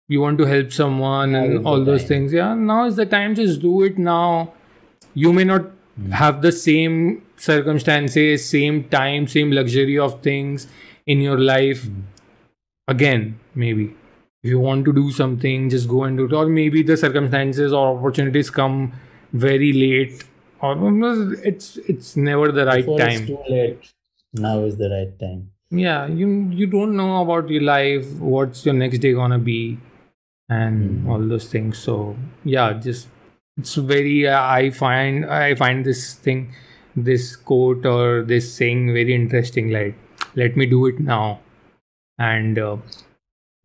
you 0.09 0.21
want 0.21 0.39
to 0.39 0.45
help 0.45 0.73
someone 0.73 1.33
Now 1.33 1.45
and 1.45 1.67
all 1.67 1.85
those 1.85 2.03
time. 2.03 2.09
things. 2.09 2.33
Yeah, 2.33 2.55
now 2.55 2.85
is 2.87 2.97
the 2.97 3.07
time. 3.07 3.35
Just 3.35 3.61
do 3.63 3.83
it 3.83 3.99
now. 3.99 4.53
You 5.15 5.33
may 5.33 5.45
not 5.45 5.63
hmm. 5.97 6.11
have 6.11 6.43
the 6.43 6.53
same 6.53 7.23
circumstances, 7.37 8.49
same 8.49 8.85
time, 8.89 9.29
same 9.29 9.51
luxury 9.51 9.99
of 9.99 10.21
things 10.23 10.67
in 11.07 11.21
your 11.21 11.39
life. 11.39 11.85
Hmm. 11.85 12.01
Again, 12.87 13.41
maybe 13.55 13.95
if 14.43 14.51
you 14.51 14.61
want 14.61 14.85
to 14.85 14.93
do 14.93 15.11
something, 15.11 15.71
just 15.71 15.89
go 15.89 16.05
and 16.05 16.19
do 16.19 16.27
it. 16.27 16.33
Or 16.35 16.47
maybe 16.47 16.83
the 16.83 16.99
circumstances 16.99 17.73
or 17.73 17.97
opportunities 17.97 18.51
come 18.51 18.93
very 19.33 19.73
late, 19.73 20.25
or 20.61 20.77
it's 21.43 21.79
it's 21.89 22.15
never 22.17 22.53
the 22.53 22.67
right 22.67 22.85
Before 22.85 22.99
time 22.99 23.23
it's 23.23 23.27
too 23.27 23.39
late, 23.49 23.93
now 24.35 24.65
is 24.65 24.77
the 24.77 24.91
right 24.91 25.19
time 25.19 25.54
yeah 25.74 26.08
you 26.22 26.28
you 26.60 26.68
don't 26.68 26.96
know 27.00 27.22
about 27.22 27.50
your 27.56 27.64
life 27.64 28.08
what's 28.36 28.66
your 28.66 28.74
next 28.74 29.00
day 29.06 29.14
gonna 29.14 29.40
be 29.50 29.60
and 30.50 30.80
Mhm. 30.84 31.10
all 31.14 31.28
those 31.34 31.48
things 31.56 31.78
so 31.88 31.96
yeah 32.56 32.74
just 32.88 33.10
it's 33.64 33.76
very 33.92 34.16
uh, 34.28 34.42
i 34.62 34.70
find 34.80 35.26
i 35.40 35.54
find 35.62 35.86
this 35.90 36.02
thing 36.28 36.42
this 37.10 37.28
quote 37.52 37.86
or 37.86 38.24
this 38.34 38.52
saying 38.62 38.88
very 39.00 39.14
interesting 39.20 39.70
like 39.78 39.96
let 40.44 40.58
me 40.62 40.66
do 40.74 40.86
it 40.92 41.00
now 41.12 41.40
and 42.20 42.58
uh, 42.68 42.78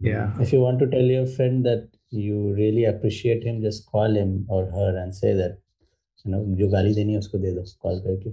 yeah 0.01 0.41
If 0.47 0.53
you 0.53 0.61
want 0.61 0.79
to 0.85 0.87
tell 0.95 1.11
your 1.17 1.27
friend 1.27 1.65
that 1.67 1.89
you 2.11 2.41
really 2.57 2.85
appreciate 2.89 3.43
him, 3.45 3.61
just 3.63 3.87
call 3.93 4.17
him 4.19 4.33
or 4.49 4.59
her 4.75 4.91
and 5.03 5.15
say 5.21 5.33
that, 5.39 5.55
you 6.25 6.31
know, 6.33 6.41
जो 6.61 6.69
गाली 6.75 6.95
देनी 6.95 7.13
है 7.13 7.19
उसको 7.19 7.39
दे 7.45 7.53
दो 7.55 7.63
call 7.87 7.99
करके. 8.07 8.33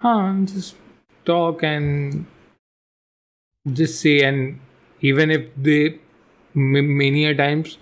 huh, 0.00 0.46
just 0.52 0.74
talk 1.30 1.62
and 1.70 2.26
just 3.66 4.00
say 4.00 4.14
and 4.22 4.58
even 5.00 5.30
if 5.30 5.42
they 5.56 5.80
m- 6.54 6.96
many 6.98 7.24
a 7.26 7.34
times 7.34 7.76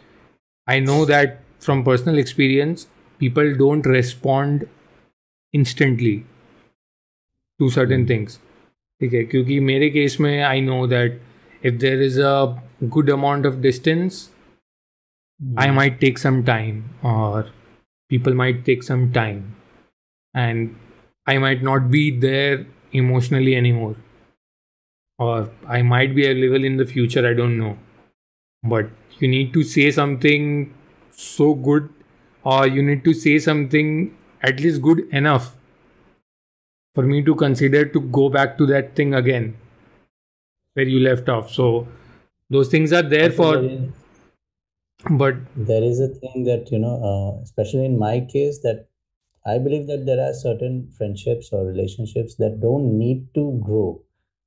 i 0.67 0.79
know 0.79 1.05
that 1.05 1.41
from 1.67 1.85
personal 1.85 2.19
experience 2.19 2.87
people 3.21 3.55
don't 3.63 3.87
respond 3.87 4.67
instantly 5.55 6.17
to 7.61 7.71
certain 7.79 8.07
things 8.13 8.39
ठीक 9.01 9.13
है 9.15 9.23
क्योंकि 9.25 9.59
मेरे 9.61 9.89
केस 9.91 10.17
में 10.21 10.43
I 10.43 10.61
know 10.61 10.87
that 10.87 11.21
if 11.65 11.75
there 11.81 12.03
is 12.03 12.19
a 12.21 12.33
good 12.97 13.11
amount 13.11 13.47
of 13.47 13.55
distance 13.69 14.29
I 15.41 15.71
might 15.71 16.01
take 16.01 16.17
some 16.19 16.39
time, 16.47 16.79
or 17.09 17.47
people 18.11 18.35
might 18.35 18.65
take 18.69 18.83
some 18.83 19.03
time, 19.13 19.43
and 20.35 20.75
I 21.27 21.39
might 21.39 21.63
not 21.63 21.85
be 21.93 22.01
there 22.25 22.67
emotionally 22.93 23.55
anymore, 23.55 23.95
or 25.18 25.50
I 25.68 25.82
might 25.82 26.16
be 26.16 26.26
available 26.26 26.64
in 26.64 26.78
the 26.78 26.86
future. 26.86 27.28
I 27.28 27.34
don't 27.34 27.58
know, 27.58 27.78
but 28.64 28.90
you 29.20 29.28
need 29.28 29.54
to 29.54 29.64
say 29.64 29.92
something 29.92 30.74
so 31.12 31.54
good, 31.56 31.90
or 32.44 32.68
you 32.68 32.84
need 32.84 33.04
to 33.06 33.14
say 33.14 33.40
something 33.40 34.18
at 34.42 34.60
least 34.60 34.82
good 34.82 35.02
enough 35.14 35.56
for 36.96 37.04
me 37.04 37.22
to 37.24 37.36
consider 37.36 37.86
to 37.86 38.00
go 38.00 38.30
back 38.30 38.58
to 38.58 38.66
that 38.68 38.96
thing 38.96 39.14
again 39.14 39.56
where 40.74 40.86
you 40.88 41.00
left 41.00 41.30
off. 41.30 41.52
So 41.52 41.88
those 42.50 42.70
things 42.70 42.94
are 42.94 43.02
there 43.04 43.32
for, 43.32 43.70
but 45.12 45.36
there 45.56 45.84
is 45.84 46.00
a 46.00 46.08
thing 46.08 46.44
that 46.44 46.72
you 46.72 46.80
know 46.80 46.96
uh, 47.10 47.42
especially 47.44 47.86
in 47.86 47.98
my 48.00 48.20
case 48.34 48.60
that 48.64 48.88
i 49.46 49.58
believe 49.58 49.88
that 49.88 50.06
there 50.06 50.22
are 50.26 50.34
certain 50.34 50.76
friendships 50.98 51.50
or 51.52 51.66
relationships 51.66 52.36
that 52.36 52.60
don't 52.62 52.98
need 52.98 53.28
to 53.34 53.46
grow 53.64 54.02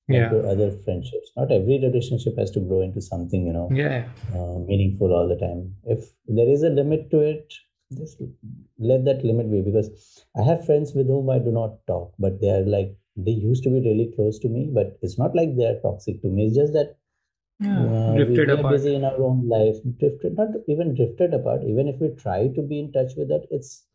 yeah, 0.09 0.27
into 0.27 0.49
other 0.49 0.71
friendships. 0.85 1.31
Not 1.37 1.53
every 1.53 1.79
relationship 1.83 2.39
has 2.39 2.51
to 2.53 2.61
grow 2.61 2.83
into 2.83 3.01
something 3.01 3.47
you 3.47 3.53
know 3.53 3.69
yeah. 3.73 4.05
uh, 4.35 4.59
meaningful 4.59 5.13
all 5.13 5.29
the 5.29 5.37
time. 5.37 5.75
If 5.85 6.11
there 6.27 6.49
is 6.49 6.63
a 6.63 6.71
limit 6.71 7.11
to 7.11 7.21
it 7.21 7.53
just 7.93 8.21
let 8.79 9.05
that 9.05 9.25
limit 9.25 9.51
be 9.51 9.63
because 9.63 9.89
i 10.37 10.43
have 10.43 10.65
friends 10.67 10.93
with 10.93 11.07
whom 11.07 11.31
i 11.31 11.39
do 11.39 11.53
not 11.53 11.75
talk 11.87 12.13
but 12.19 12.41
they 12.41 12.51
are 12.51 12.65
like 12.67 12.97
they 13.17 13.31
used 13.31 13.63
to 13.63 13.71
be 13.71 13.81
really 13.81 14.13
close 14.17 14.39
to 14.39 14.49
me 14.49 14.69
but 14.73 14.99
it's 15.03 15.19
not 15.19 15.35
like 15.35 15.57
they 15.57 15.65
are 15.65 15.81
toxic 15.81 16.21
to 16.23 16.29
me. 16.29 16.47
It's 16.47 16.57
just 16.57 16.73
that 16.75 16.97
Yeah, 17.59 17.81
uh, 17.81 18.15
drifted 18.17 18.49
we 18.49 18.53
are 18.53 18.59
apart. 18.59 18.73
busy 18.75 18.95
in 18.95 19.05
our 19.05 19.17
own 19.27 19.49
life. 19.49 19.77
Drifted 20.01 20.37
not 20.37 20.49
even 20.69 20.95
drifted 20.95 21.33
apart. 21.33 21.63
Even 21.65 21.89
if 21.89 21.99
we 21.99 22.09
try 22.11 22.49
to 22.49 22.63
be 22.63 22.79
in 22.79 22.93
touch 22.93 23.13
with 23.17 23.29
that 23.29 23.47
it's 23.51 23.87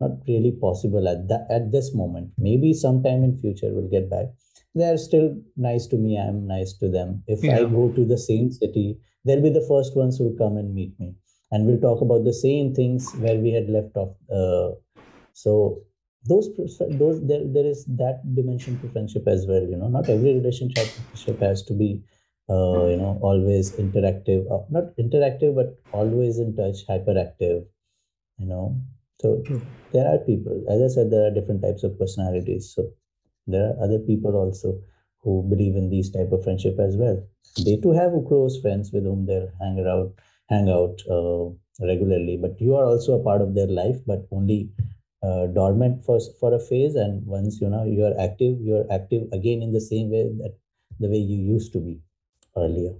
not 0.00 0.12
really 0.28 0.52
possible 0.52 1.08
at 1.08 1.26
that 1.28 1.48
at 1.50 1.72
this 1.72 1.92
moment. 1.94 2.30
Maybe 2.38 2.72
sometime 2.72 3.24
in 3.24 3.36
future 3.36 3.72
we'll 3.74 3.88
get 3.88 4.08
back 4.08 4.26
they 4.74 4.84
are 4.84 4.98
still 4.98 5.36
nice 5.56 5.86
to 5.88 5.96
me. 5.96 6.18
I'm 6.18 6.46
nice 6.46 6.72
to 6.74 6.88
them. 6.88 7.22
If 7.26 7.44
i 7.44 7.64
go 7.64 7.92
to 7.94 8.04
the 8.04 8.18
same 8.18 8.50
city 8.50 8.98
they'll 9.24 9.42
be 9.42 9.50
the 9.50 9.66
first 9.68 9.96
ones 9.96 10.16
who 10.16 10.24
will 10.24 10.38
come 10.38 10.56
and 10.56 10.74
meet 10.74 10.98
me. 10.98 11.14
And 11.50 11.66
we'll 11.66 11.80
talk 11.80 12.00
about 12.02 12.24
the 12.24 12.32
same 12.32 12.74
things 12.74 13.12
where 13.16 13.36
we 13.36 13.52
had 13.52 13.68
left 13.68 13.96
off 13.96 14.14
uh, 14.32 14.76
so 15.32 15.80
those 16.28 16.48
those 17.02 17.26
there, 17.26 17.42
there 17.44 17.66
is 17.66 17.84
that 17.86 18.20
dimension 18.34 18.78
to 18.80 18.88
friendship 18.90 19.26
as 19.28 19.46
well 19.46 19.62
you 19.62 19.76
know. 19.76 19.88
Not 19.88 20.08
every 20.08 20.34
relationship 20.34 20.88
has 21.40 21.62
to 21.62 21.74
be 21.74 22.02
uh, 22.50 22.86
you 22.86 22.96
know 22.96 23.18
always 23.22 23.72
interactive 23.72 24.50
uh, 24.50 24.64
not 24.70 24.96
interactive 24.98 25.54
but 25.54 25.78
always 25.92 26.38
in 26.38 26.56
touch 26.56 26.86
hyperactive 26.88 27.64
you 28.38 28.46
know. 28.46 28.80
So 29.20 29.42
there 29.92 30.06
are 30.06 30.18
people. 30.18 30.64
As 30.70 30.82
i 30.82 30.94
said 30.94 31.10
there 31.10 31.26
are 31.26 31.34
different 31.34 31.62
types 31.62 31.84
of 31.84 31.98
personalities. 31.98 32.72
So 32.74 32.90
there 33.48 33.70
are 33.70 33.84
other 33.84 33.98
people 33.98 34.36
also 34.36 34.80
who 35.22 35.42
believe 35.48 35.76
in 35.76 35.90
these 35.90 36.10
type 36.10 36.30
of 36.32 36.44
friendship 36.44 36.78
as 36.78 36.96
well. 36.96 37.22
They 37.64 37.76
too 37.76 37.92
have 37.92 38.12
close 38.28 38.60
friends 38.60 38.92
with 38.92 39.04
whom 39.04 39.26
they'll 39.26 39.50
hang 39.60 39.84
out 39.86 40.12
hang 40.48 40.68
out 40.70 41.02
uh, 41.10 41.50
regularly 41.86 42.38
but 42.40 42.60
you 42.60 42.74
are 42.74 42.84
also 42.84 43.18
a 43.18 43.22
part 43.22 43.42
of 43.42 43.54
their 43.54 43.66
life 43.66 43.96
but 44.06 44.26
only 44.32 44.70
uh, 45.22 45.46
dormant 45.48 46.04
for 46.04 46.18
for 46.40 46.54
a 46.54 46.60
phase 46.60 46.94
and 46.94 47.26
once 47.26 47.60
you 47.60 47.68
know 47.68 47.84
you 47.84 48.04
are 48.04 48.18
active 48.18 48.58
you 48.60 48.76
are 48.76 48.86
active 48.90 49.24
again 49.32 49.60
in 49.62 49.72
the 49.72 49.80
same 49.80 50.10
way 50.10 50.22
that 50.38 50.54
the 51.00 51.08
way 51.08 51.18
you 51.18 51.38
used 51.54 51.72
to 51.72 51.80
be 51.80 52.00
earlier. 52.56 52.94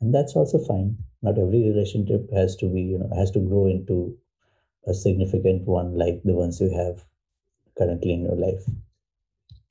And 0.00 0.14
that's 0.14 0.34
also 0.36 0.58
fine. 0.58 0.96
Not 1.22 1.38
every 1.38 1.68
relationship 1.68 2.30
has 2.32 2.56
to 2.56 2.66
be 2.66 2.82
you 2.82 2.98
know 2.98 3.10
has 3.16 3.30
to 3.32 3.40
grow 3.40 3.66
into 3.66 4.16
a 4.86 4.94
significant 4.94 5.66
one 5.66 5.94
like 5.98 6.22
the 6.24 6.32
ones 6.32 6.60
you 6.60 6.70
have 6.70 7.04
currently 7.76 8.12
in 8.12 8.22
your 8.22 8.36
life 8.36 8.64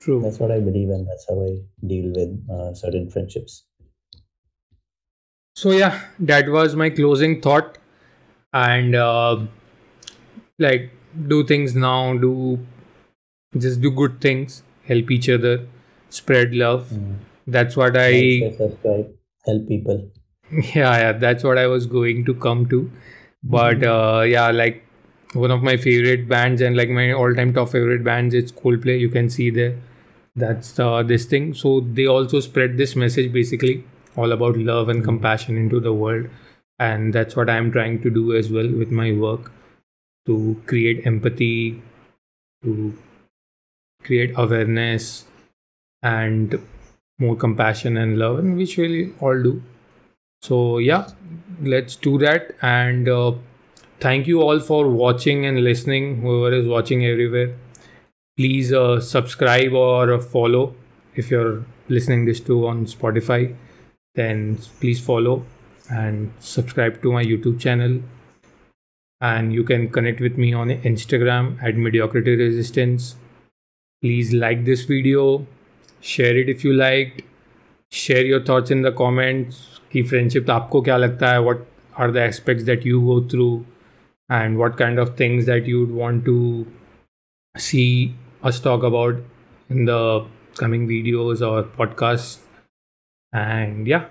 True. 0.00 0.20
that's 0.22 0.38
what 0.38 0.50
i 0.50 0.58
believe 0.60 0.88
and 0.90 1.06
that's 1.08 1.26
how 1.28 1.40
i 1.42 1.50
deal 1.86 2.12
with 2.14 2.32
uh, 2.50 2.72
certain 2.74 3.08
friendships 3.10 3.64
So 5.54 5.72
yeah, 5.72 6.00
that 6.20 6.48
was 6.48 6.76
my 6.76 6.88
closing 6.90 7.40
thought, 7.40 7.78
and 8.52 8.94
uh, 8.94 9.38
like 10.58 10.90
do 11.26 11.44
things 11.44 11.74
now, 11.74 12.16
do 12.16 12.58
just 13.56 13.80
do 13.80 13.90
good 13.90 14.20
things, 14.20 14.62
help 14.86 15.10
each 15.10 15.28
other, 15.28 15.66
spread 16.10 16.54
love. 16.54 16.88
Mm. 16.90 17.16
That's 17.46 17.76
what 17.76 17.96
I 17.96 18.10
share, 18.40 18.52
subscribe 18.52 19.10
help 19.46 19.66
people 19.68 20.10
yeah 20.74 20.98
yeah 20.98 21.12
that's 21.12 21.42
what 21.44 21.56
I 21.58 21.66
was 21.66 21.86
going 21.86 22.24
to 22.26 22.34
come 22.34 22.66
to, 22.68 22.90
but 23.42 23.82
uh, 23.82 24.22
yeah 24.26 24.50
like 24.50 24.84
one 25.34 25.50
of 25.50 25.62
my 25.62 25.76
favorite 25.76 26.28
bands 26.28 26.60
and 26.62 26.76
like 26.76 26.88
my 26.90 27.12
all-time 27.12 27.52
top 27.54 27.70
favorite 27.70 28.04
bands 28.04 28.34
it's 28.34 28.52
Coldplay. 28.52 28.98
You 29.00 29.08
can 29.10 29.30
see 29.30 29.50
there 29.50 29.76
that's 30.38 30.78
uh, 30.78 31.02
this 31.02 31.24
thing. 31.24 31.54
So 31.54 31.80
they 31.80 32.06
also 32.06 32.40
spread 32.40 32.76
this 32.76 32.96
message 32.96 33.32
basically 33.32 33.84
all 34.16 34.32
about 34.32 34.56
love 34.56 34.88
and 34.88 35.04
compassion 35.04 35.56
into 35.56 35.80
the 35.80 35.92
world. 35.92 36.28
And 36.80 37.12
that's 37.12 37.34
what 37.34 37.50
i'm 37.50 37.72
trying 37.72 38.00
to 38.02 38.10
do 38.10 38.36
as 38.36 38.50
well 38.50 38.68
with 38.68 38.90
my 38.92 39.12
work 39.12 39.50
to 40.26 40.62
create 40.66 41.04
empathy 41.06 41.82
to 42.62 42.96
create 44.04 44.32
awareness 44.36 45.24
and 46.02 46.56
more 47.18 47.34
compassion 47.34 47.96
and 47.96 48.16
love 48.16 48.38
and 48.38 48.56
which 48.56 48.76
we'll 48.76 49.10
all 49.20 49.42
do. 49.42 49.60
So 50.42 50.78
yeah 50.78 51.08
let's 51.60 51.96
do 51.96 52.18
that. 52.18 52.54
And 52.62 53.08
uh, 53.08 53.32
thank 53.98 54.28
you 54.28 54.40
all 54.42 54.60
for 54.60 54.88
watching 54.88 55.46
and 55.46 55.64
listening 55.64 56.20
whoever 56.20 56.54
is 56.54 56.66
watching 56.66 57.04
everywhere 57.04 57.56
please 58.37 58.73
uh, 58.73 58.99
subscribe 58.99 59.73
or 59.73 60.19
follow 60.19 60.75
if 61.15 61.29
you're 61.29 61.63
listening 61.89 62.25
this 62.25 62.39
to 62.39 62.67
on 62.67 62.85
spotify 62.85 63.55
then 64.15 64.57
please 64.79 64.99
follow 64.99 65.45
and 65.89 66.31
subscribe 66.39 67.01
to 67.01 67.11
my 67.11 67.23
youtube 67.23 67.59
channel 67.59 67.99
and 69.21 69.53
you 69.53 69.63
can 69.63 69.89
connect 69.89 70.19
with 70.19 70.37
me 70.37 70.53
on 70.53 70.69
instagram 70.69 71.61
at 71.63 71.75
mediocrity 71.75 72.35
resistance 72.35 73.15
please 74.01 74.33
like 74.33 74.65
this 74.65 74.83
video 74.85 75.45
share 75.99 76.35
it 76.37 76.49
if 76.49 76.63
you 76.63 76.73
liked 76.73 77.21
share 77.91 78.25
your 78.25 78.41
thoughts 78.43 78.71
in 78.71 78.81
the 78.81 78.91
comments 78.91 79.73
कि 79.91 80.01
friendship 80.09 80.49
आपको 80.51 80.81
क्या 80.81 80.97
लगता 80.97 81.31
है 81.31 81.39
what 81.47 81.59
are 82.03 82.11
the 82.13 82.21
aspects 82.27 82.65
that 82.69 82.85
you 82.89 83.01
go 83.07 83.17
through 83.33 83.65
and 84.37 84.57
what 84.61 84.77
kind 84.77 85.01
of 85.03 85.15
things 85.17 85.45
that 85.49 85.67
you 85.71 85.81
would 85.81 85.91
want 85.97 86.25
to 86.25 86.37
see 87.65 88.15
us 88.43 88.59
talk 88.59 88.83
about 88.83 89.15
in 89.69 89.85
the 89.85 90.25
coming 90.55 90.87
videos 90.87 91.41
or 91.47 91.63
podcasts 91.63 92.39
and 93.31 93.87
yeah 93.87 94.05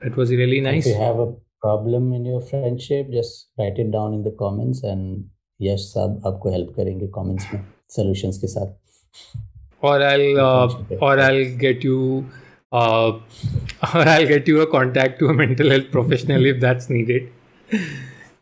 it 0.00 0.16
was 0.16 0.30
really 0.30 0.60
nice 0.60 0.86
if 0.86 0.94
you 0.94 1.02
have 1.02 1.18
a 1.18 1.32
problem 1.62 2.12
in 2.12 2.24
your 2.24 2.40
friendship 2.40 3.10
just 3.10 3.48
write 3.58 3.78
it 3.78 3.90
down 3.90 4.12
in 4.12 4.22
the 4.22 4.36
comments 4.44 4.82
and 4.82 5.30
यश 5.62 5.84
साहब 5.92 6.26
आपको 6.26 6.50
help 6.52 6.72
करेंगे 6.76 7.06
comments 7.14 7.52
में 7.52 7.64
solutions 7.96 8.38
के 8.38 8.46
साथ 8.46 8.74
or 9.82 10.02
I'll 10.02 10.38
uh, 10.42 10.96
or 11.06 11.18
I'll 11.20 11.56
get 11.62 11.84
you 11.86 12.26
uh, 12.72 13.08
or 13.94 14.04
I'll 14.12 14.26
get 14.26 14.48
you 14.48 14.60
a 14.60 14.66
contact 14.66 15.18
to 15.20 15.28
a 15.32 15.34
mental 15.40 15.70
health 15.70 15.90
professional 15.90 16.46
if 16.50 16.60
that's 16.60 16.88
needed. 16.90 17.28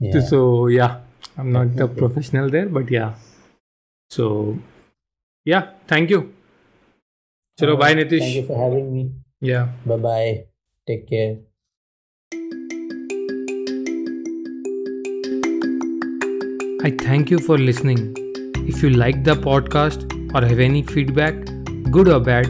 Yeah. 0.01 0.21
So 0.21 0.69
yeah, 0.75 1.01
I'm 1.37 1.53
not 1.53 1.67
a 1.67 1.69
Definitely. 1.69 2.01
professional 2.03 2.51
there, 2.51 2.71
but 2.79 2.91
yeah. 2.91 3.15
So 4.11 4.59
yeah, 5.46 5.72
thank 5.88 6.10
you. 6.10 6.34
Chalo, 7.60 7.78
bye 7.80 7.94
Nitish. 7.94 8.20
Thank 8.20 8.36
you 8.36 8.46
for 8.46 8.58
having 8.58 8.94
me. 8.94 9.12
Yeah. 9.42 9.70
Bye 9.86 9.98
bye. 9.98 10.46
Take 10.88 11.10
care. 11.10 11.38
I 16.82 16.92
thank 16.92 17.30
you 17.30 17.40
for 17.40 17.58
listening. 17.58 18.14
If 18.68 18.82
you 18.82 18.90
like 18.92 19.24
the 19.24 19.36
podcast 19.36 20.06
or 20.34 20.46
have 20.48 20.60
any 20.60 20.82
feedback, 20.82 21.36
good 21.92 22.08
or 22.08 22.20
bad, 22.20 22.48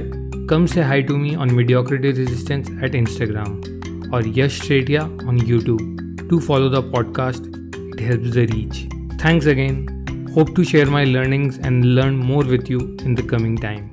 come 0.48 0.68
say 0.68 0.82
hi 0.82 1.02
to 1.02 1.18
me 1.18 1.36
on 1.36 1.56
Mediocrity 1.56 2.12
Resistance 2.12 2.70
at 2.84 2.92
Instagram 2.92 4.14
or 4.14 4.22
Yash 4.22 4.60
Tretia 4.62 5.04
on 5.28 5.40
YouTube. 5.40 6.30
To 6.30 6.40
follow 6.40 6.70
the 6.70 6.84
podcast, 6.84 7.48
it 7.94 8.00
helps 8.00 8.36
the 8.36 8.46
reach. 8.48 8.88
Thanks 9.20 9.48
again. 9.48 9.99
Hope 10.34 10.54
to 10.56 10.64
share 10.64 10.86
my 10.86 11.06
learnings 11.06 11.58
and 11.58 11.96
learn 11.96 12.16
more 12.16 12.44
with 12.44 12.70
you 12.70 12.80
in 13.04 13.16
the 13.16 13.24
coming 13.24 13.58
time. 13.58 13.92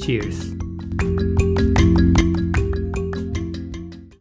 Cheers. 0.00 0.55